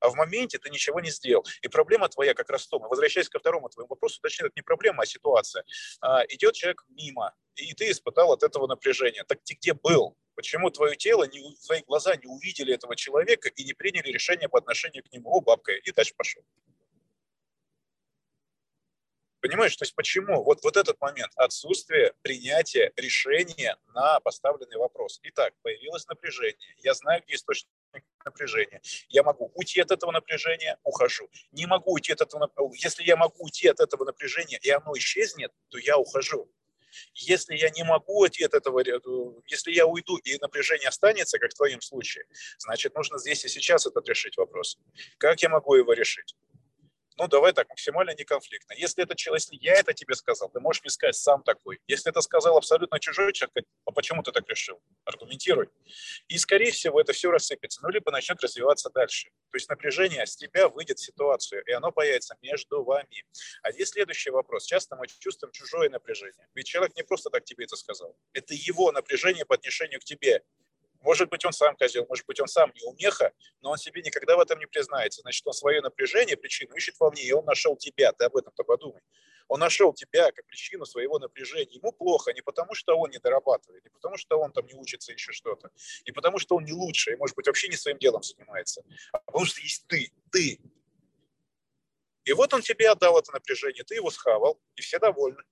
[0.00, 1.44] А в моменте ты ничего не сделал.
[1.62, 4.62] И проблема твоя как раз в том, возвращаясь ко второму твоему вопросу, точнее, это не
[4.62, 5.64] проблема, а ситуация.
[6.00, 9.24] А, идет человек мимо, и ты испытал от этого напряжения.
[9.24, 10.16] Так ты где был?
[10.34, 14.58] Почему твое тело, не, твои глаза не увидели этого человека и не приняли решение по
[14.58, 15.30] отношению к нему?
[15.30, 16.42] О, бабка, и дальше пошел.
[19.46, 20.42] Понимаешь, то есть почему?
[20.42, 25.20] Вот, вот этот момент отсутствие принятия решения на поставленный вопрос.
[25.22, 26.74] Итак, появилось напряжение.
[26.78, 27.70] Я знаю, где источник
[28.24, 28.80] напряжения.
[29.08, 31.30] Я могу уйти от этого напряжения, ухожу.
[31.52, 32.50] Не могу уйти от этого.
[32.74, 36.50] Если я могу уйти от этого напряжения, и оно исчезнет, то я ухожу.
[37.14, 39.00] Если я не могу уйти от этого, э,
[39.46, 42.24] если я уйду и напряжение останется, как в твоем случае,
[42.58, 44.78] значит, нужно здесь и сейчас этот решить вопрос.
[45.18, 46.34] Как я могу его решить?
[47.18, 48.74] Ну, давай так, максимально неконфликтно.
[48.74, 51.80] Если это если я это тебе сказал, ты можешь мне сказать сам такой.
[51.86, 54.80] Если это сказал абсолютно чужой человек, а почему ты так решил?
[55.04, 55.68] Аргументируй.
[56.28, 59.30] И, скорее всего, это все рассыпется, ну, либо начнет развиваться дальше.
[59.50, 63.24] То есть напряжение с тебя выйдет в ситуацию, и оно появится между вами.
[63.62, 64.66] А здесь следующий вопрос.
[64.66, 66.48] Часто мы чувствуем чужое напряжение.
[66.54, 68.16] Ведь человек не просто так тебе это сказал.
[68.32, 70.42] Это его напряжение по отношению к тебе.
[71.06, 74.36] Может быть, он сам козел, может быть, он сам не умеха, но он себе никогда
[74.36, 75.20] в этом не признается.
[75.20, 78.10] Значит, он свое напряжение, причину ищет вовне, и он нашел тебя.
[78.10, 79.00] Ты об этом-то подумай.
[79.46, 81.76] Он нашел тебя как причину своего напряжения.
[81.76, 85.12] Ему плохо не потому, что он не дорабатывает, не потому, что он там не учится
[85.12, 85.70] еще что-то,
[86.04, 88.82] не потому, что он не лучше, и, может быть, вообще не своим делом занимается,
[89.12, 90.58] а потому что есть ты, ты.
[92.24, 95.44] И вот он тебе отдал это напряжение, ты его схавал, и все довольны.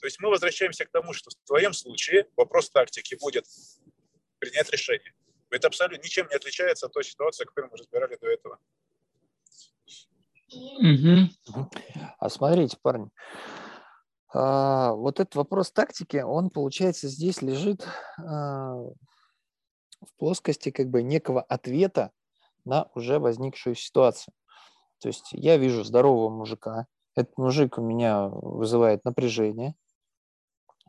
[0.00, 3.44] То есть мы возвращаемся к тому, что в твоем случае вопрос тактики будет
[4.38, 5.14] принять решение.
[5.50, 8.58] Это абсолютно ничем не отличается от той ситуации, которую мы разбирали до этого.
[12.18, 13.10] А смотрите, парни,
[14.32, 17.86] а, вот этот вопрос тактики, он, получается, здесь лежит
[18.18, 22.10] а, в плоскости как бы некого ответа
[22.64, 24.32] на уже возникшую ситуацию.
[25.00, 26.86] То есть я вижу здорового мужика,
[27.16, 29.74] этот мужик у меня вызывает напряжение,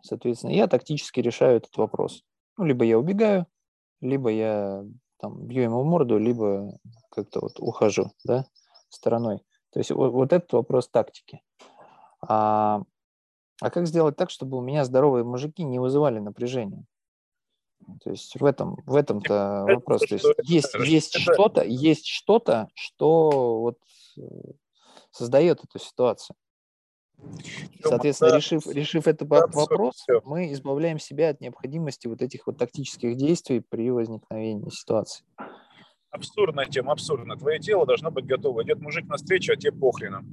[0.03, 2.23] Соответственно, я тактически решаю этот вопрос.
[2.57, 3.47] Ну, либо я убегаю,
[4.01, 4.83] либо я
[5.17, 6.77] там бью ему в морду, либо
[7.09, 8.45] как-то вот ухожу, да,
[8.89, 9.39] стороной.
[9.71, 11.41] То есть вот, вот этот вопрос тактики.
[12.27, 12.81] А,
[13.61, 16.85] а как сделать так, чтобы у меня здоровые мужики не вызывали напряжения?
[18.03, 20.01] То есть в этом в этом-то вопрос.
[20.01, 23.77] То есть есть есть что-то есть что-то, что вот
[24.17, 24.21] э,
[25.11, 26.35] создает эту ситуацию.
[27.83, 33.61] Соответственно, решив, решив этот вопрос, мы избавляем себя от необходимости вот этих вот тактических действий
[33.61, 35.23] при возникновении ситуации.
[36.11, 37.37] Абсурдная тема, абсурдно.
[37.37, 38.63] Твое тело должно быть готово.
[38.63, 40.23] Идет мужик на встречу, а тебе похрена.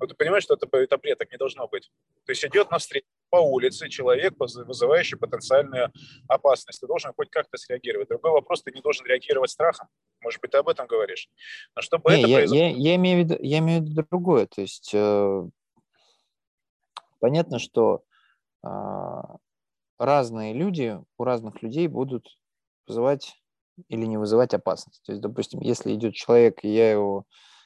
[0.00, 1.90] Вот ты понимаешь, что это, это бред, так не должно быть.
[2.24, 5.92] То есть идет на встречу по улице человек, вызывающий потенциальную
[6.28, 6.80] опасность.
[6.80, 8.08] Ты должен хоть как-то среагировать.
[8.08, 9.88] Другой вопрос, ты не должен реагировать страхом.
[10.22, 11.28] Может быть, ты об этом говоришь.
[11.74, 12.64] Но чтобы не, это я, произошло...
[12.64, 14.46] я, я, имею в виду, я имею в виду другое.
[14.46, 15.48] То есть э,
[17.20, 18.02] Понятно, что
[18.64, 19.36] а,
[19.98, 22.26] разные люди, у разных людей будут
[22.86, 23.36] вызывать
[23.88, 25.02] или не вызывать опасность.
[25.04, 27.24] То есть, допустим, если идет человек, и я его,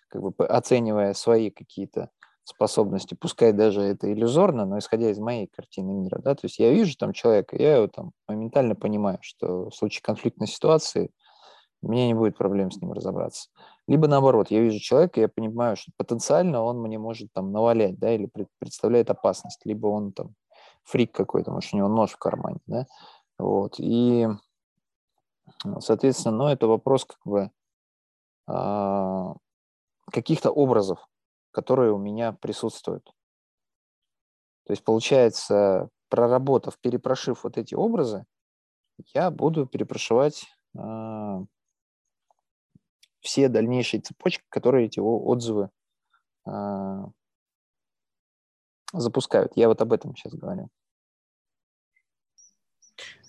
[0.08, 2.10] как бы оценивая свои какие-то
[2.44, 6.72] способности, пускай даже это иллюзорно, но исходя из моей картины мира, да, то есть я
[6.72, 11.10] вижу там человека, я его там моментально понимаю, что в случае конфликтной ситуации
[11.82, 13.50] у меня не будет проблем с ним разобраться.
[13.88, 18.12] Либо наоборот, я вижу человека, я понимаю, что потенциально он мне может там навалять, да,
[18.14, 20.34] или представляет опасность, либо он там
[20.84, 22.86] фрик какой-то, может, у него нож в кармане, да,
[23.38, 24.28] вот, и,
[25.80, 27.50] соответственно, ну, это вопрос как бы
[28.46, 29.34] а,
[30.10, 31.08] каких-то образов,
[31.50, 33.04] которые у меня присутствуют.
[34.64, 38.24] То есть, получается, проработав, перепрошив вот эти образы,
[39.14, 40.44] я буду перепрошивать
[40.76, 41.42] а,
[43.22, 45.70] все дальнейшие цепочки, которые эти отзывы
[46.46, 47.04] э,
[48.92, 49.52] запускают.
[49.54, 50.68] Я вот об этом сейчас говорю.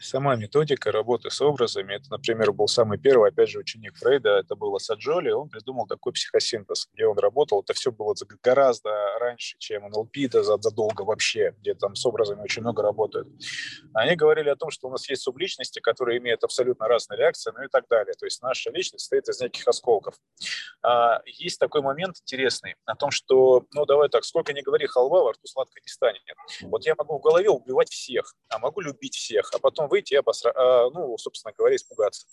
[0.04, 4.56] Сама методика работы с образами, это, например, был самый первый, опять же, ученик Фрейда, это
[4.56, 9.84] был Саджоли, он придумал такой психосинтез, где он работал, это все было гораздо раньше, чем
[9.90, 13.28] НЛП, это задолго вообще, где там с образами очень много работают.
[13.94, 17.64] Они говорили о том, что у нас есть субличности, которые имеют абсолютно разные реакции, ну
[17.64, 18.14] и так далее.
[18.14, 20.16] То есть наша личность состоит из неких осколков.
[20.82, 25.24] А, есть такой момент интересный о том, что, ну давай так, сколько ни говори халва,
[25.24, 26.22] во рту сладко не станет.
[26.64, 30.18] Вот я могу в голове убивать всех, а могу любить всех, а потом выйти и,
[30.18, 30.52] обосра...
[30.56, 32.26] А, ну, собственно говоря, испугаться.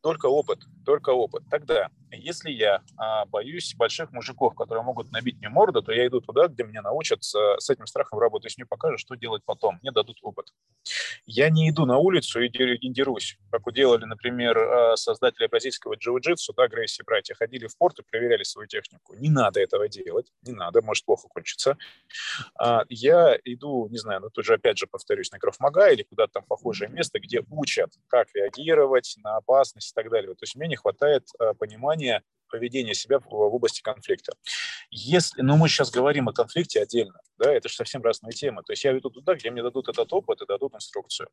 [0.00, 1.42] Только опыт, только опыт.
[1.50, 6.20] Тогда, если я а, боюсь больших мужиков, которые могут набить мне морду, то я иду
[6.20, 9.90] туда, где меня научат с, с этим страхом работать, мне покажут, что делать потом, мне
[9.90, 10.54] дадут опыт.
[11.26, 16.68] Я не иду на улицу и дерусь, как делали, например, а, создатели бразильского джиу-джитсу, да,
[16.68, 19.14] Грейси братья, ходили в порт и проверяли свою технику.
[19.14, 21.76] Не надо этого делать, не надо, может плохо кончиться.
[22.58, 26.34] А, я иду, не знаю, ну тут же опять же повторюсь, на Крафмага или куда-то
[26.34, 30.34] там похожее место, где учат, как реагировать на опасность, и так далее.
[30.34, 34.32] То есть мне не хватает э, понимания поведения себя в, области конфликта.
[34.90, 38.62] Если, ну, мы сейчас говорим о конфликте отдельно, да, это же совсем разные темы.
[38.62, 41.28] То есть я веду туда, где мне дадут этот опыт и дадут инструкцию.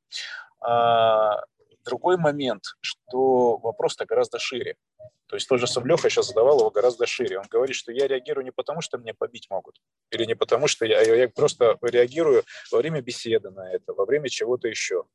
[0.60, 1.42] А,
[1.86, 4.76] другой момент, что вопрос-то гораздо шире.
[5.28, 7.40] То есть тоже Савлеха сейчас задавал его гораздо шире.
[7.40, 9.82] Он говорит, что я реагирую не потому, что меня побить могут,
[10.12, 14.30] или не потому, что я, я просто реагирую во время беседы на это, во время
[14.30, 15.06] чего-то еще.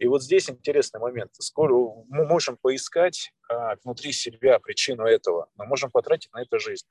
[0.00, 1.30] И вот здесь интересный момент.
[1.34, 1.74] Скоро
[2.08, 6.86] мы можем поискать а, внутри себя причину этого, но можем потратить на это жизнь.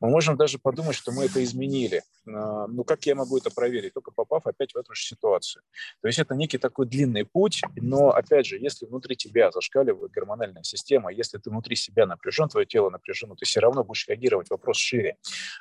[0.00, 2.02] Мы можем даже подумать, что мы это изменили.
[2.26, 3.94] А, ну, как я могу это проверить?
[3.94, 5.62] Только попав опять в эту же ситуацию.
[6.00, 10.62] То есть это некий такой длинный путь, но, опять же, если внутри тебя зашкаливает гормональная
[10.62, 14.78] система, если ты внутри себя напряжен, твое тело напряжено, ты все равно будешь реагировать, вопрос
[14.78, 15.16] шире.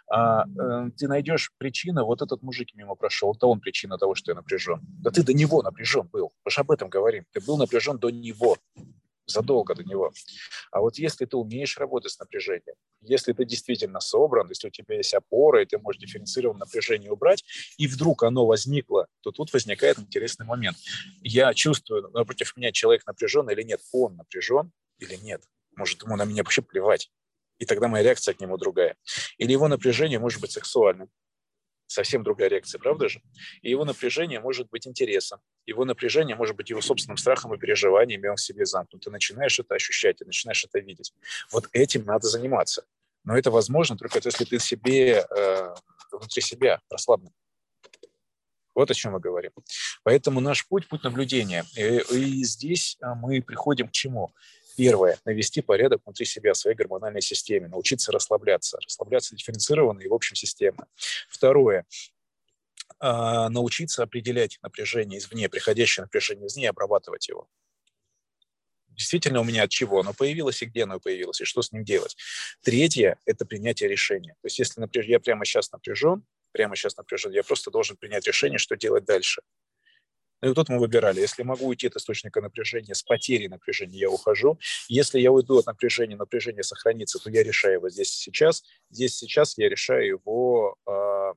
[0.10, 4.32] А, э, ты найдешь причину, вот этот мужик мимо прошел, это он причина того, что
[4.32, 4.82] я напряжен.
[4.82, 6.32] Да ты до него напряжен был.
[6.46, 7.26] Мы же об этом говорим.
[7.32, 8.58] Ты был напряжен до него
[9.32, 10.12] задолго до него.
[10.72, 14.96] А вот если ты умеешь работать с напряжением, если ты действительно собран, если у тебя
[14.98, 17.44] есть опора, и ты можешь дифференцированное напряжение убрать,
[17.78, 20.78] и вдруг оно возникло, то тут возникает интересный момент.
[21.22, 25.44] Я чувствую, напротив меня человек напряжен или нет, он напряжен или нет.
[25.76, 27.10] Может, ему на меня вообще плевать.
[27.58, 28.96] И тогда моя реакция к нему другая.
[29.38, 31.10] Или его напряжение может быть сексуальным
[31.92, 33.22] совсем другая реакция, правда же?
[33.62, 38.28] И его напряжение может быть интересом, его напряжение может быть его собственным страхом и переживаниями,
[38.28, 39.04] он в себе замкнут.
[39.04, 41.14] Ты начинаешь это ощущать, ты начинаешь это видеть.
[41.52, 42.86] Вот этим надо заниматься.
[43.24, 45.76] Но это возможно только если ты себе, э,
[46.12, 47.32] внутри себя расслаблен.
[48.74, 49.52] Вот о чем мы говорим.
[50.04, 51.66] Поэтому наш путь– путь наблюдения.
[51.76, 54.34] И, и здесь а, мы приходим к чему?
[54.82, 60.14] Первое– навести порядок внутри себя, в своей гормональной системе, научиться расслабляться, расслабляться дифференцированно и в
[60.16, 60.88] общем системно.
[61.30, 61.86] Второе
[62.98, 67.48] а,– научиться определять напряжение извне, приходящее напряжение извне, и обрабатывать его.
[68.88, 71.84] Действительно, у меня от чего оно появилось и где оно появилось, и что с ним
[71.84, 72.18] делать.
[72.64, 74.34] Третье– это принятие решения.
[74.42, 78.26] То есть если например, я прямо сейчас напряжен, прямо сейчас напряжен, я просто должен принять
[78.26, 79.44] решение, что делать дальше.
[80.42, 81.20] Ну и тут мы выбирали.
[81.20, 84.60] Если могу уйти от источника напряжения, с потерей напряжения я ухожу.
[84.88, 88.64] Если я уйду от напряжения, напряжение сохранится, то я решаю его здесь и сейчас.
[88.90, 91.34] Здесь сейчас я решаю его э,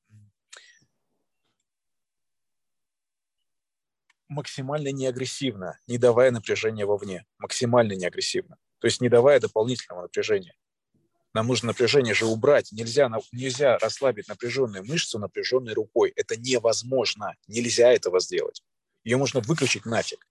[4.29, 7.27] максимально неагрессивно, не давая напряжения вовне.
[7.39, 8.57] Максимально неагрессивно.
[8.79, 10.55] То есть не давая дополнительного напряжения.
[11.35, 12.73] Нам нужно напряжение же убрать.
[12.73, 16.11] Нельзя, нельзя расслабить напряженную мышцу напряженной рукой.
[16.17, 17.35] Это невозможно.
[17.49, 18.63] Нельзя этого сделать
[19.05, 20.27] ее можно выключить нафиг.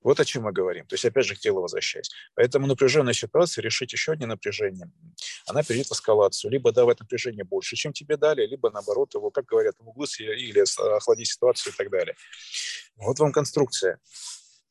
[0.00, 0.86] Вот о чем мы говорим.
[0.86, 2.10] То есть, опять же, к телу возвращаясь.
[2.34, 4.90] Поэтому напряженная ситуация, решить еще одно напряжение,
[5.46, 6.52] она перейдет в эскалацию.
[6.52, 10.60] Либо давать напряжение больше, чем тебе дали, либо, наоборот, его, как говорят, в углу или
[10.96, 12.14] охладить ситуацию и так далее.
[12.96, 13.98] Вот вам конструкция.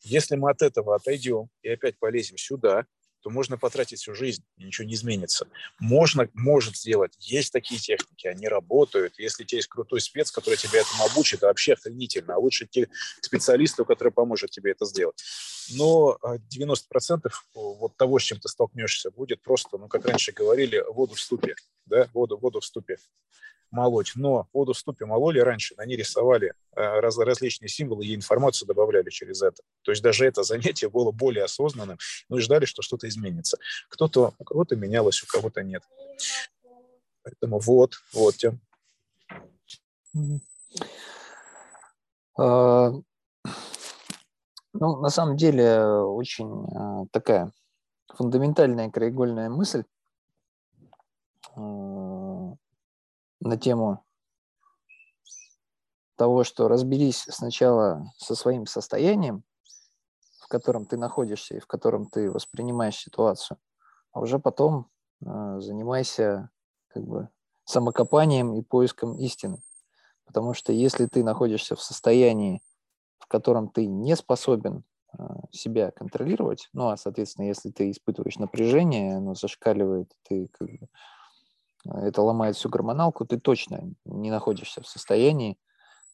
[0.01, 2.85] Если мы от этого отойдем и опять полезем сюда,
[3.27, 5.47] то можно потратить всю жизнь, и ничего не изменится.
[5.79, 7.11] Можно, может сделать.
[7.19, 9.19] Есть такие техники, они работают.
[9.19, 12.35] Если у тебя есть крутой спец, который тебя этому обучит, это вообще охренительно.
[12.35, 12.87] А лучше те
[13.19, 15.21] специалисту, который поможет тебе это сделать.
[15.71, 16.77] Но 90%
[17.25, 21.19] а, вот того, с чем ты столкнешься, будет просто, ну, как раньше говорили, воду в
[21.19, 21.55] ступе.
[21.85, 22.07] Да?
[22.13, 22.95] Воду, воду в ступе
[23.71, 24.13] молоть.
[24.15, 29.41] Но воду ступе мололи раньше, ней рисовали э, раз, различные символы и информацию добавляли через
[29.41, 29.63] это.
[29.83, 31.97] То есть даже это занятие было более осознанным,
[32.29, 33.57] ну и ждали, что что-то изменится.
[33.89, 35.83] Кто-то, у кого-то менялось, у кого-то нет.
[37.23, 38.59] Поэтому вот, вот, Тем.
[42.39, 42.91] А,
[44.73, 47.51] ну, на самом деле, очень а, такая
[48.15, 49.83] фундаментальная краеугольная мысль
[53.39, 54.03] на тему
[56.15, 59.43] того, что разберись сначала со своим состоянием,
[60.41, 63.57] в котором ты находишься и в котором ты воспринимаешь ситуацию,
[64.11, 64.89] а уже потом
[65.21, 66.49] э, занимайся
[66.87, 67.29] как бы
[67.65, 69.61] самокопанием и поиском истины.
[70.25, 72.61] Потому что если ты находишься в состоянии,
[73.19, 74.83] в котором ты не способен
[75.17, 80.87] э, себя контролировать, ну а, соответственно, если ты испытываешь напряжение, оно зашкаливает, ты как бы,
[81.85, 85.57] это ломает всю гормоналку, ты точно не находишься в состоянии,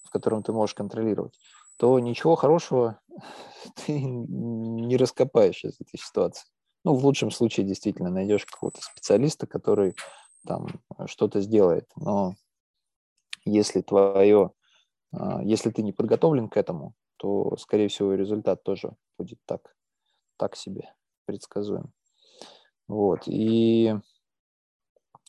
[0.04, 1.40] в котором ты можешь контролировать,
[1.78, 3.00] то ничего хорошего
[3.86, 6.48] ты не раскопаешь из этой ситуации.
[6.84, 9.96] Ну, в лучшем случае действительно найдешь какого-то специалиста, который
[10.46, 10.68] там
[11.06, 11.90] что-то сделает.
[11.96, 12.36] Но
[13.46, 14.52] если твое,
[15.14, 19.76] а, если ты не подготовлен к этому, то, скорее всего, результат тоже будет так,
[20.38, 20.94] так себе
[21.26, 21.94] предсказуем.
[22.88, 23.22] Вот.
[23.28, 23.96] И,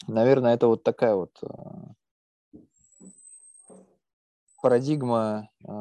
[0.06, 1.94] наверное, это вот такая вот а,
[4.64, 5.72] парадигма э,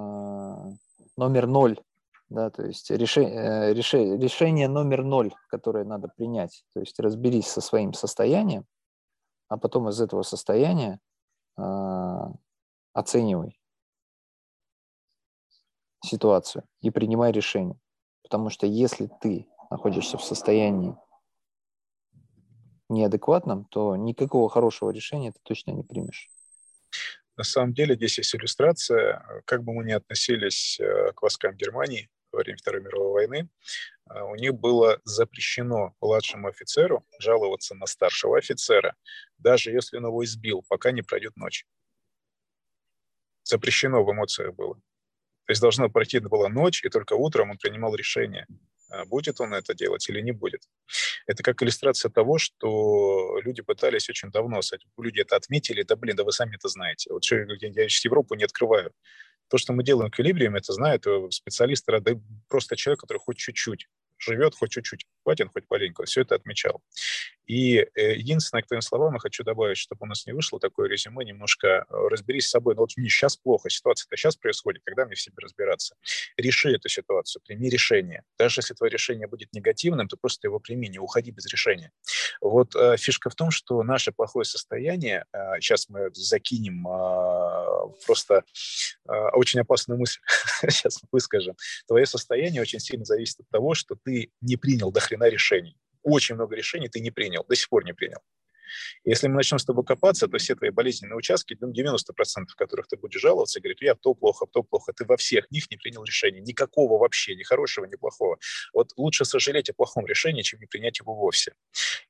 [1.15, 1.79] номер ноль,
[2.27, 6.65] да, то есть решение, э, решение, решение номер ноль, которое надо принять.
[6.73, 8.65] То есть разберись со своим состоянием,
[9.47, 10.99] а потом из этого состояния
[11.57, 11.61] э,
[12.91, 13.57] оценивай
[16.03, 17.79] ситуацию и принимай решение.
[18.21, 20.97] Потому что если ты находишься в состоянии
[22.93, 26.29] неадекватном, то никакого хорошего решения ты точно не примешь.
[27.35, 32.09] На самом деле здесь есть иллюстрация, как бы мы ни относились э, к войскам Германии
[32.31, 33.49] во время Второй мировой войны,
[34.09, 38.95] э, у них было запрещено младшему офицеру жаловаться на старшего офицера,
[39.37, 41.65] даже если он его избил, пока не пройдет ночь.
[43.43, 44.75] Запрещено в эмоциях было.
[44.75, 48.47] То есть должна пройти была ночь, и только утром он принимал решение,
[49.05, 50.61] будет он это делать или не будет.
[51.27, 54.61] Это как иллюстрация того, что люди пытались очень давно,
[54.97, 57.11] люди это отметили, да блин, да вы сами это знаете.
[57.11, 58.91] Вот что, я, я Европу не открываю.
[59.49, 62.13] То, что мы делаем эквилибрием, это знают э, специалисты, да
[62.47, 63.87] просто человек, который хоть чуть-чуть
[64.17, 66.81] живет, хоть чуть-чуть хватит, хоть маленько, все это отмечал.
[67.45, 70.87] И э, единственное, к твоим словам, я хочу добавить, чтобы у нас не вышло такое
[70.87, 72.75] резюме, немножко э, разберись с собой.
[72.75, 75.95] Ну, вот мне сейчас плохо, ситуация-то сейчас происходит, когда мне в себе разбираться?
[76.37, 78.23] Реши эту ситуацию, прими решение.
[78.37, 81.91] Даже если твое решение будет негативным, то просто его прими, не уходи без решения.
[82.39, 88.43] Вот э, фишка в том, что наше плохое состояние, э, сейчас мы закинем э, просто
[89.07, 90.19] э, очень опасную мысль,
[90.69, 91.55] сейчас выскажем,
[91.87, 96.55] твое состояние очень сильно зависит от того, что ты не принял до решений очень много
[96.55, 98.19] решений ты не принял, до сих пор не принял.
[99.03, 102.97] Если мы начнем с тобой копаться, то все твои болезненные участки, 90% в которых ты
[102.97, 106.41] будешь жаловаться, говорит, я то плохо, то плохо, ты во всех них не принял решения.
[106.41, 108.39] Никакого вообще, ни хорошего, ни плохого.
[108.73, 111.53] Вот лучше сожалеть о плохом решении, чем не принять его вовсе.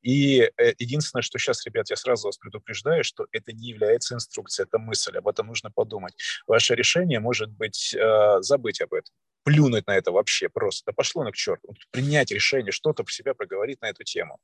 [0.03, 4.65] И э, единственное, что сейчас, ребят, я сразу вас предупреждаю, что это не является инструкцией,
[4.65, 6.13] это мысль, об этом нужно подумать.
[6.47, 9.13] Ваше решение может быть э, забыть об этом
[9.43, 10.87] плюнуть на это вообще просто.
[10.87, 11.75] Да пошло на к черту.
[11.91, 14.39] Принять решение, что-то про себя проговорить на эту тему.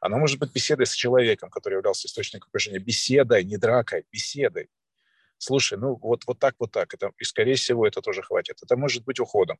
[0.00, 2.78] Оно может быть беседой с человеком, который являлся источником напряжения.
[2.78, 4.68] Беседой, не дракой, беседой.
[5.38, 6.92] Слушай, ну вот, вот так, вот так.
[6.94, 8.58] Это, и, скорее всего, это тоже хватит.
[8.62, 9.58] Это может быть уходом.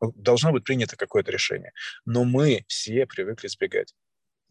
[0.00, 1.72] Ну, должно быть принято какое-то решение.
[2.04, 3.94] Но мы все привыкли сбегать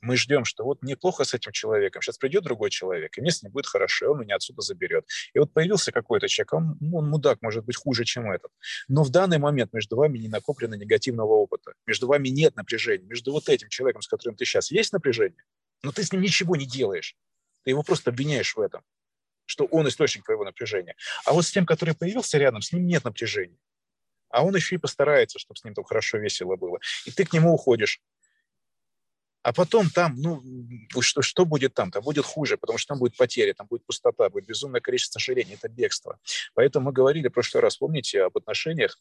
[0.05, 3.41] мы ждем, что вот неплохо с этим человеком, сейчас придет другой человек, и мне с
[3.41, 5.05] ним будет хорошо, и он меня отсюда заберет.
[5.33, 8.51] И вот появился какой-то человек, он, ну, он мудак, может быть, хуже, чем этот.
[8.87, 13.31] Но в данный момент между вами не накоплено негативного опыта, между вами нет напряжения, между
[13.31, 15.43] вот этим человеком, с которым ты сейчас, есть напряжение,
[15.83, 17.15] но ты с ним ничего не делаешь,
[17.63, 18.83] ты его просто обвиняешь в этом,
[19.45, 20.95] что он источник твоего напряжения.
[21.25, 23.57] А вот с тем, который появился рядом, с ним нет напряжения.
[24.29, 26.79] А он еще и постарается, чтобы с ним там хорошо, весело было.
[27.05, 28.01] И ты к нему уходишь.
[29.45, 30.41] А потом там, ну,
[31.01, 31.91] что, что будет там?
[31.91, 35.53] Там будет хуже, потому что там будет потеря, там будет пустота, будет безумное количество сожалений,
[35.53, 36.17] это бегство.
[36.55, 38.99] Поэтому мы говорили в прошлый раз, помните, об отношениях,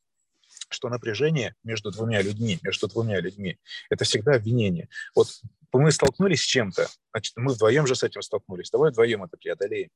[0.69, 4.91] что напряжение между двумя людьми, между двумя людьми, это всегда обвинение.
[5.15, 5.29] Вот
[5.73, 9.89] мы столкнулись с чем-то, значит, мы вдвоем же с этим столкнулись, давай вдвоем это преодолеем.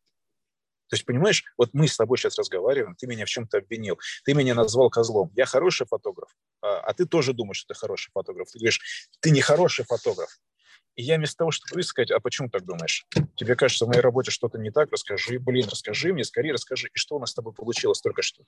[0.89, 4.35] То есть, понимаешь, вот мы с тобой сейчас разговариваем, ты меня в чем-то обвинил, ты
[4.35, 5.31] меня назвал козлом.
[5.37, 6.31] Я хороший фотограф,
[6.63, 8.51] а, а ты тоже думаешь, что ты хороший фотограф.
[8.51, 8.81] Ты говоришь,
[9.21, 10.31] ты не хороший фотограф.
[10.97, 13.07] И я вместо того, чтобы сказать, а почему так думаешь?
[13.37, 16.89] Тебе кажется, в моей работе что-то не так, расскажи, блин, расскажи мне, скорее расскажи.
[16.93, 18.43] И что у нас с тобой получилось только что?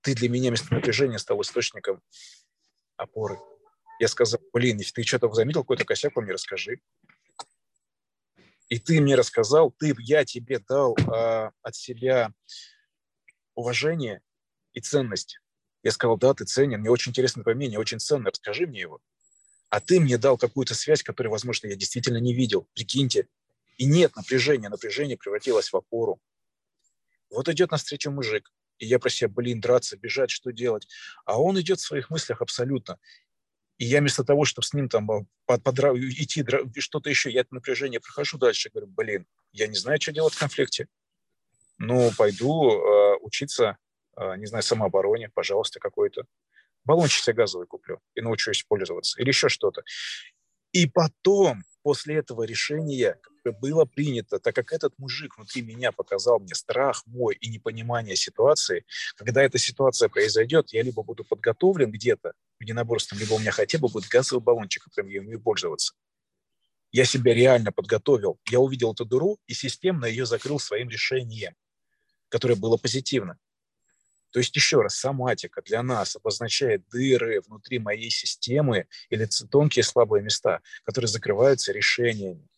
[0.00, 2.00] Ты для меня вместо напряжения стал источником
[2.96, 3.38] опоры.
[4.00, 6.80] Я сказал, блин, если ты что-то заметил, какой-то косяк, мне расскажи
[8.72, 12.32] и ты мне рассказал, ты, я тебе дал э, от себя
[13.54, 14.22] уважение
[14.72, 15.40] и ценность.
[15.82, 19.02] Я сказал, да, ты ценен, мне очень интересно твое мнение, очень ценно, расскажи мне его.
[19.68, 22.66] А ты мне дал какую-то связь, которую, возможно, я действительно не видел.
[22.72, 23.28] Прикиньте.
[23.76, 26.18] И нет напряжения, напряжение превратилось в опору.
[27.28, 30.88] Вот идет на встречу мужик, и я про себя, блин, драться, бежать, что делать?
[31.26, 32.98] А он идет в своих мыслях абсолютно.
[33.82, 36.46] И я вместо того, чтобы с ним там а, под, под, идти,
[36.78, 40.38] что-то еще, я это напряжение прохожу дальше, говорю, блин, я не знаю, что делать в
[40.38, 40.86] конфликте.
[41.78, 43.76] Ну, пойду э, учиться,
[44.16, 46.26] э, не знаю, самообороне, пожалуйста, какой-то.
[46.84, 49.20] Баллончик себе газовый куплю и научусь пользоваться.
[49.20, 49.82] Или еще что-то.
[50.70, 53.18] И потом после этого решения
[53.50, 58.84] было принято, так как этот мужик внутри меня показал мне страх мой и непонимание ситуации,
[59.16, 63.88] когда эта ситуация произойдет, я либо буду подготовлен где-то единоборством, либо у меня хотя бы
[63.88, 65.94] будет газовый баллончик, которым я умею пользоваться.
[66.92, 68.38] Я себя реально подготовил.
[68.50, 71.54] Я увидел эту дыру и системно ее закрыл своим решением,
[72.28, 73.38] которое было позитивно.
[74.30, 80.22] То есть, еще раз, соматика для нас обозначает дыры внутри моей системы или тонкие слабые
[80.22, 82.48] места, которые закрываются решениями.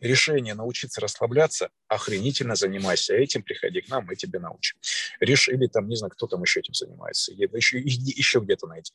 [0.00, 4.78] Решение научиться расслабляться, охренительно занимайся этим, приходи к нам, мы тебе научим.
[5.20, 5.48] Реш...
[5.48, 8.92] Или там, не знаю, кто там еще этим занимается, еще, еще где-то найти.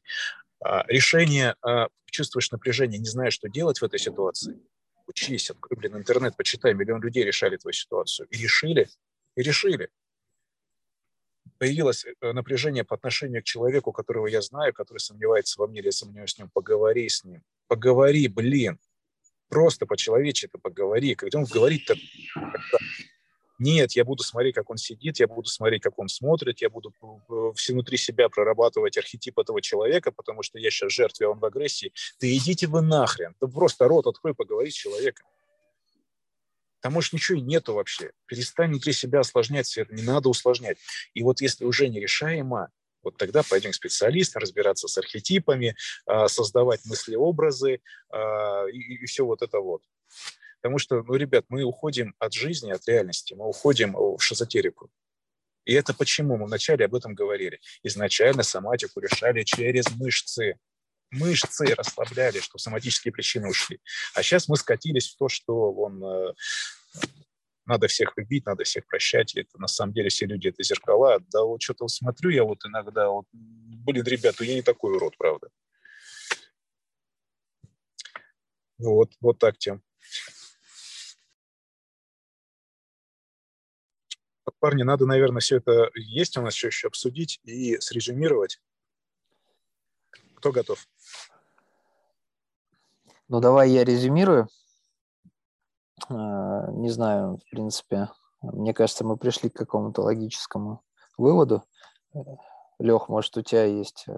[0.63, 4.59] А, решение, а, чувствуешь напряжение, не знаешь, что делать в этой ситуации,
[5.07, 8.27] учись, открой, блин, интернет, почитай, миллион людей решали твою ситуацию.
[8.31, 8.89] И решили,
[9.35, 9.89] и решили
[11.57, 15.89] появилось э, напряжение по отношению к человеку, которого я знаю, который сомневается во мне или
[15.89, 17.41] сомневаюсь с ним, поговори с ним.
[17.67, 18.79] Поговори, блин.
[19.49, 21.15] Просто по-человечески поговори.
[21.15, 21.95] Когда он говорит-то...
[23.57, 26.93] Нет, я буду смотреть, как он сидит, я буду смотреть, как он смотрит, я буду
[27.01, 31.39] э, все внутри себя прорабатывать архетип этого человека, потому что я сейчас жертве, а он
[31.39, 31.93] в агрессии.
[32.19, 33.33] Да идите вы нахрен.
[33.39, 35.25] Ты просто рот открой, поговори с человеком.
[36.81, 38.11] Там, может, ничего и нету вообще.
[38.25, 40.77] Перестань внутри себя осложнять все это, не надо усложнять.
[41.13, 42.69] И вот если уже нерешаемо,
[43.05, 45.75] вот тогда пойдем к специалистам, разбираться с архетипами,
[46.05, 47.79] а, создавать мыслеобразы
[48.09, 49.81] а, и, и все вот это вот.
[50.61, 54.89] Потому что, ну, ребят, мы уходим от жизни, от реальности, мы уходим в шизотерику.
[55.65, 56.37] И это почему?
[56.37, 57.59] Мы вначале об этом говорили.
[57.83, 60.57] Изначально соматику решали через мышцы
[61.11, 63.79] мышцы расслабляли, чтобы соматические причины ушли.
[64.13, 66.33] А сейчас мы скатились в то, что он э,
[67.65, 69.35] надо всех любить, надо всех прощать.
[69.35, 71.19] Это на самом деле все люди это зеркала.
[71.31, 75.49] Да вот что-то смотрю я вот иногда, вот, блин, ребята, я не такой урод, правда.
[78.77, 79.81] Вот, вот так, Тем.
[84.59, 88.59] Парни, надо, наверное, все это есть у нас еще, еще обсудить и срезюмировать.
[90.35, 90.87] Кто готов?
[93.27, 94.47] Ну, давай я резюмирую.
[96.09, 98.09] А, не знаю, в принципе,
[98.41, 100.81] мне кажется, мы пришли к какому-то логическому
[101.17, 101.63] выводу.
[102.79, 104.13] Лех, может, у тебя есть э,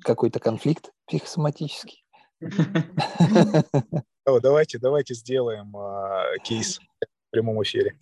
[0.00, 2.04] какой-то конфликт психосоматический?
[4.24, 7.98] Давайте, давайте сделаем а, кейс в прямом эфире.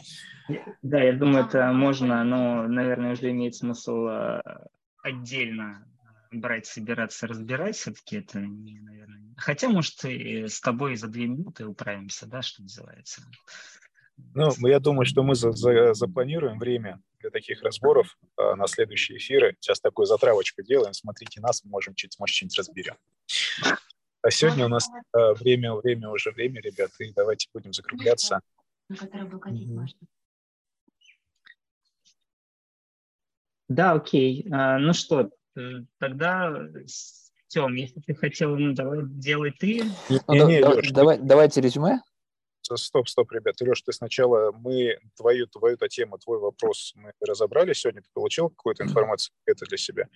[0.83, 4.67] Да, я думаю, это можно, но, наверное, уже имеет смысл а,
[5.03, 5.87] отдельно
[6.31, 9.35] брать, собираться, разбирать, все-таки это, не, наверное...
[9.37, 13.23] Хотя, может, и с тобой за две минуты управимся, да, что называется.
[14.35, 19.19] Ну, я думаю, что мы за, за, запланируем время для таких разборов а, на следующие
[19.19, 19.57] эфиры.
[19.61, 20.93] Сейчас такую затравочку делаем.
[20.93, 22.97] Смотрите нас, мы можем чуть, может, что-нибудь разберем.
[24.23, 28.41] А сегодня у нас а, время, время уже время, ребята, и давайте будем закругляться.
[33.69, 34.47] Да, окей.
[34.53, 35.40] А, ну что, Э,
[35.99, 36.69] тогда,
[37.51, 39.83] Тем, если ты хотел, ну, давай делай ты.
[40.09, 41.19] Ну, не, не, Леш, давай.
[41.19, 42.01] Давайте резюме.
[42.63, 43.61] Стоп, стоп, ребят.
[43.61, 48.03] Леш, ты сначала, мы твою, твою -то тему, твой вопрос мы разобрали сегодня.
[48.03, 50.07] Ты получил какую-то информацию это для себя?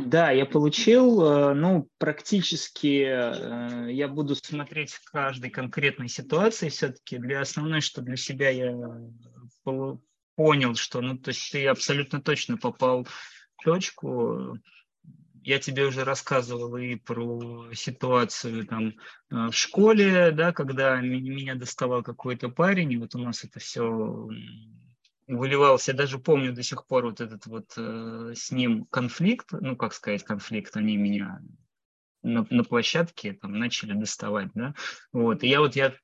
[0.00, 1.24] Да, я получил.
[1.24, 7.18] Э, ну, практически э, я буду смотреть в каждой конкретной ситуации все-таки.
[7.18, 8.74] Для основной, что для себя я
[10.34, 13.06] понял, что, ну, то есть ты абсолютно точно попал
[13.62, 14.58] точку.
[15.44, 18.92] Я тебе уже рассказывал и про ситуацию там э,
[19.30, 24.28] в школе, да, когда меня доставал какой-то парень, и вот у нас это все
[25.26, 29.76] выливался, я даже помню до сих пор вот этот вот э, с ним конфликт, ну,
[29.76, 31.40] как сказать, конфликт, они меня
[32.22, 34.74] на, на площадке там начали доставать, да,
[35.12, 35.94] вот, и я вот, я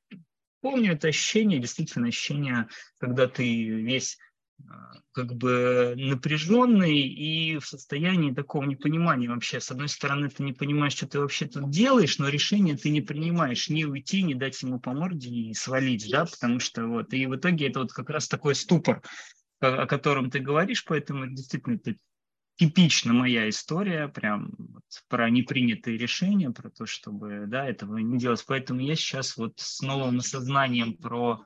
[0.61, 2.69] помню это ощущение, действительно ощущение,
[2.99, 4.19] когда ты весь
[5.13, 9.61] как бы напряженный и в состоянии такого непонимания вообще.
[9.61, 13.01] С одной стороны, ты не понимаешь, что ты вообще тут делаешь, но решение ты не
[13.01, 17.27] принимаешь, не уйти, не дать ему по морде и свалить, да, потому что вот, и
[17.27, 19.03] в итоге это вот как раз такой ступор,
[19.61, 21.97] о котором ты говоришь, поэтому действительно это
[22.57, 28.45] типично моя история, прям вот про непринятые решения, про то, чтобы, да, этого не делать.
[28.47, 31.45] Поэтому я сейчас вот с новым осознанием про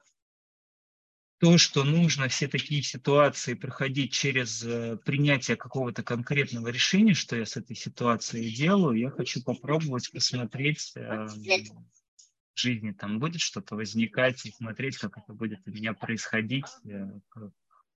[1.42, 7.44] то, что нужно все такие ситуации проходить через э, принятие какого-то конкретного решения, что я
[7.44, 14.46] с этой ситуацией делаю, я хочу попробовать посмотреть э, в жизни, там будет что-то возникать,
[14.46, 17.10] и смотреть, как это будет у меня происходить, э,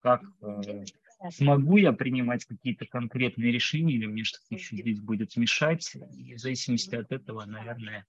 [0.00, 0.22] как
[1.30, 5.96] смогу я принимать какие-то конкретные решения, или мне что-то еще здесь будет мешать.
[6.16, 8.06] И в зависимости от этого, наверное,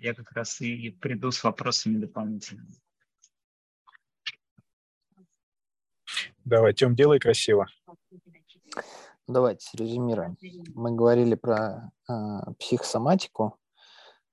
[0.00, 2.74] я как раз и приду с вопросами дополнительными.
[6.48, 7.66] Давай, Тем, делай красиво.
[9.26, 10.38] Давайте резюмируем.
[10.74, 12.12] Мы говорили про э,
[12.58, 13.58] психосоматику.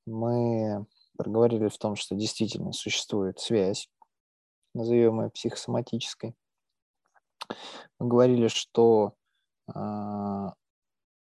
[0.06, 0.86] Мы
[1.18, 3.90] проговорили в том, что действительно существует связь,
[4.74, 6.38] назовем ее психосоматической.
[8.00, 9.16] Мы говорили, что
[9.76, 10.48] э,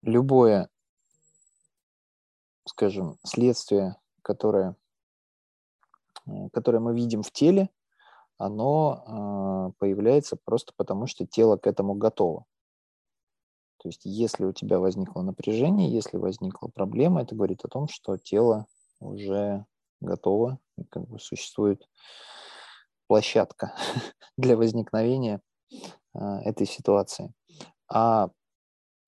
[0.03, 0.69] любое,
[2.65, 4.77] скажем, следствие, которое,
[6.53, 7.71] которое мы видим в теле,
[8.39, 12.45] оно э, появляется просто потому, что тело к этому готово.
[13.79, 18.17] То есть если у тебя возникло напряжение, если возникла проблема, это говорит о том, что
[18.17, 18.67] тело
[19.01, 19.65] уже
[20.01, 21.89] готово, и как бы существует
[23.07, 23.75] площадка
[24.37, 25.41] для возникновения
[25.71, 27.33] э, этой ситуации.
[27.89, 28.31] А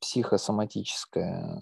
[0.00, 1.60] психосоматическое,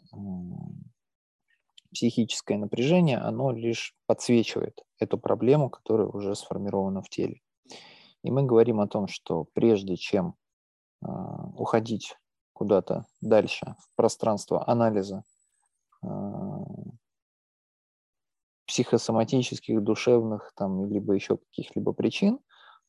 [1.91, 7.41] психическое напряжение, оно лишь подсвечивает эту проблему, которая уже сформирована в теле.
[8.27, 10.35] И мы говорим о том, что прежде чем
[11.01, 11.07] э,
[11.57, 12.17] уходить
[12.53, 15.23] куда-то дальше в пространство анализа
[16.03, 16.09] э,
[18.67, 22.41] психосоматических, душевных, там, либо еще каких-либо причин,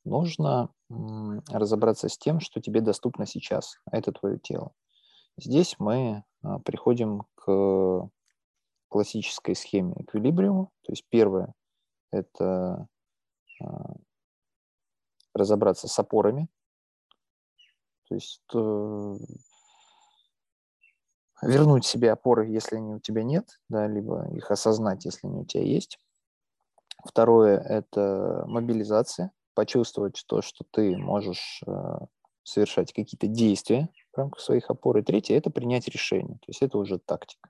[0.06, 4.72] нужно разобраться с тем, что тебе доступно сейчас, а это твое тело.
[5.38, 8.10] Здесь мы э, приходим к
[8.88, 10.72] классической схеме эквилибриума.
[10.82, 11.54] То есть первое–
[12.12, 12.88] это
[15.38, 16.50] разобраться с опорами.
[18.10, 19.16] То есть э,
[21.42, 25.46] вернуть себе опоры, если они у тебя нет, да, либо их осознать, если они у
[25.46, 26.00] тебя есть.
[27.06, 31.72] Второе– это мобилизация, почувствовать то, что ты можешь э,
[32.44, 34.98] совершать какие-то действия в рамках своих опор.
[34.98, 37.50] И третье– это принять решение, то есть это уже тактика.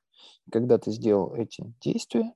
[0.52, 2.34] Когда ты сделал эти действия,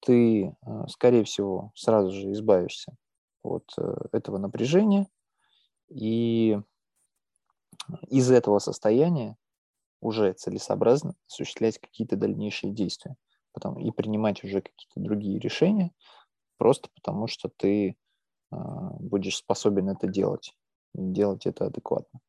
[0.00, 2.96] ты, э, скорее всего, сразу же избавишься
[3.42, 5.08] от э, этого напряжения.
[5.88, 6.58] И
[8.08, 9.36] из этого состояния
[10.00, 13.16] уже целесообразно осуществлять какие-то дальнейшие действия
[13.52, 15.92] потом, и принимать уже какие-то другие решения,
[16.56, 17.94] просто потому что ты э,
[18.50, 20.56] будешь способен это делать,
[20.94, 22.20] и делать это адекватно.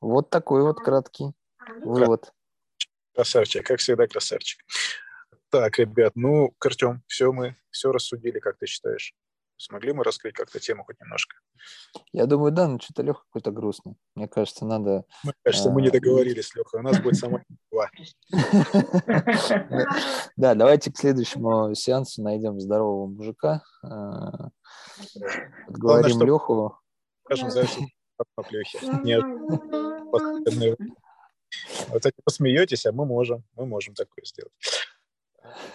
[0.00, 1.32] Вот такой вот краткий
[1.84, 2.32] вывод.
[3.14, 4.60] Красавчик, как всегда красавчик.
[5.52, 9.12] Так, ребят, ну, Артем, все мы, все рассудили, как ты считаешь?
[9.58, 11.36] Смогли мы раскрыть как-то тему хоть немножко?
[12.10, 13.96] Я думаю, да, но что-то Леха какой-то грустный.
[14.14, 15.04] Мне кажется, надо...
[15.22, 16.76] Мне кажется, мы не а, договорились, Леха.
[16.76, 17.90] У нас будет сама два.
[20.36, 23.62] Да, давайте к следующему сеансу найдем здорового мужика.
[23.84, 24.48] А,
[25.68, 26.78] говорим Леху.
[27.26, 27.88] Скажем, за Лехе.
[31.88, 33.44] Вот так посмеетесь, а мы можем.
[33.54, 34.52] Мы можем такое сделать.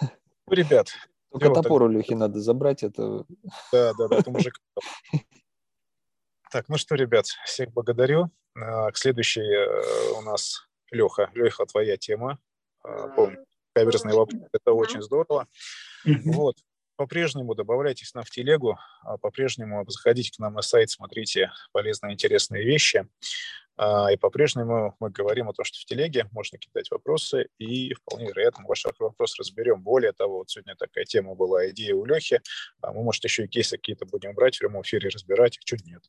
[0.00, 0.88] Ну, ребят.
[1.30, 2.82] Только топор у Лехи надо забрать.
[2.82, 3.24] Это...
[3.72, 4.54] Да, да, да, это мужик.
[6.50, 8.30] Так, ну что, ребят, всех благодарю.
[8.56, 11.30] А, к следующей э, у нас Леха.
[11.34, 12.38] Леха, твоя тема.
[12.82, 13.44] А, помню,
[13.74, 14.40] каверзный вопрос.
[14.52, 15.46] Это очень здорово.
[16.04, 16.56] Вот.
[16.96, 22.64] По-прежнему добавляйтесь нам в телегу, а по-прежнему заходите к нам на сайт, смотрите полезные, интересные
[22.64, 23.06] вещи.
[23.78, 28.26] А, и по-прежнему мы говорим о том, что в телеге можно кидать вопросы, и вполне
[28.26, 29.80] вероятно ваш вопрос разберем.
[29.80, 32.40] Более того, вот сегодня такая тема была, идея у Лехи.
[32.82, 35.64] А мы, может, еще и кейсы какие-то будем брать в прямом эфире, разбирать их.
[35.64, 36.02] Чуть нет.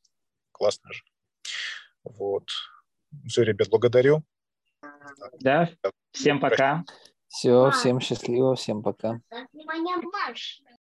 [0.51, 1.03] Классно же.
[2.03, 2.49] Вот.
[3.27, 4.23] Все, ребят, благодарю.
[5.39, 5.69] Да,
[6.11, 6.83] всем пока.
[7.27, 9.21] Все, всем счастливо, всем пока.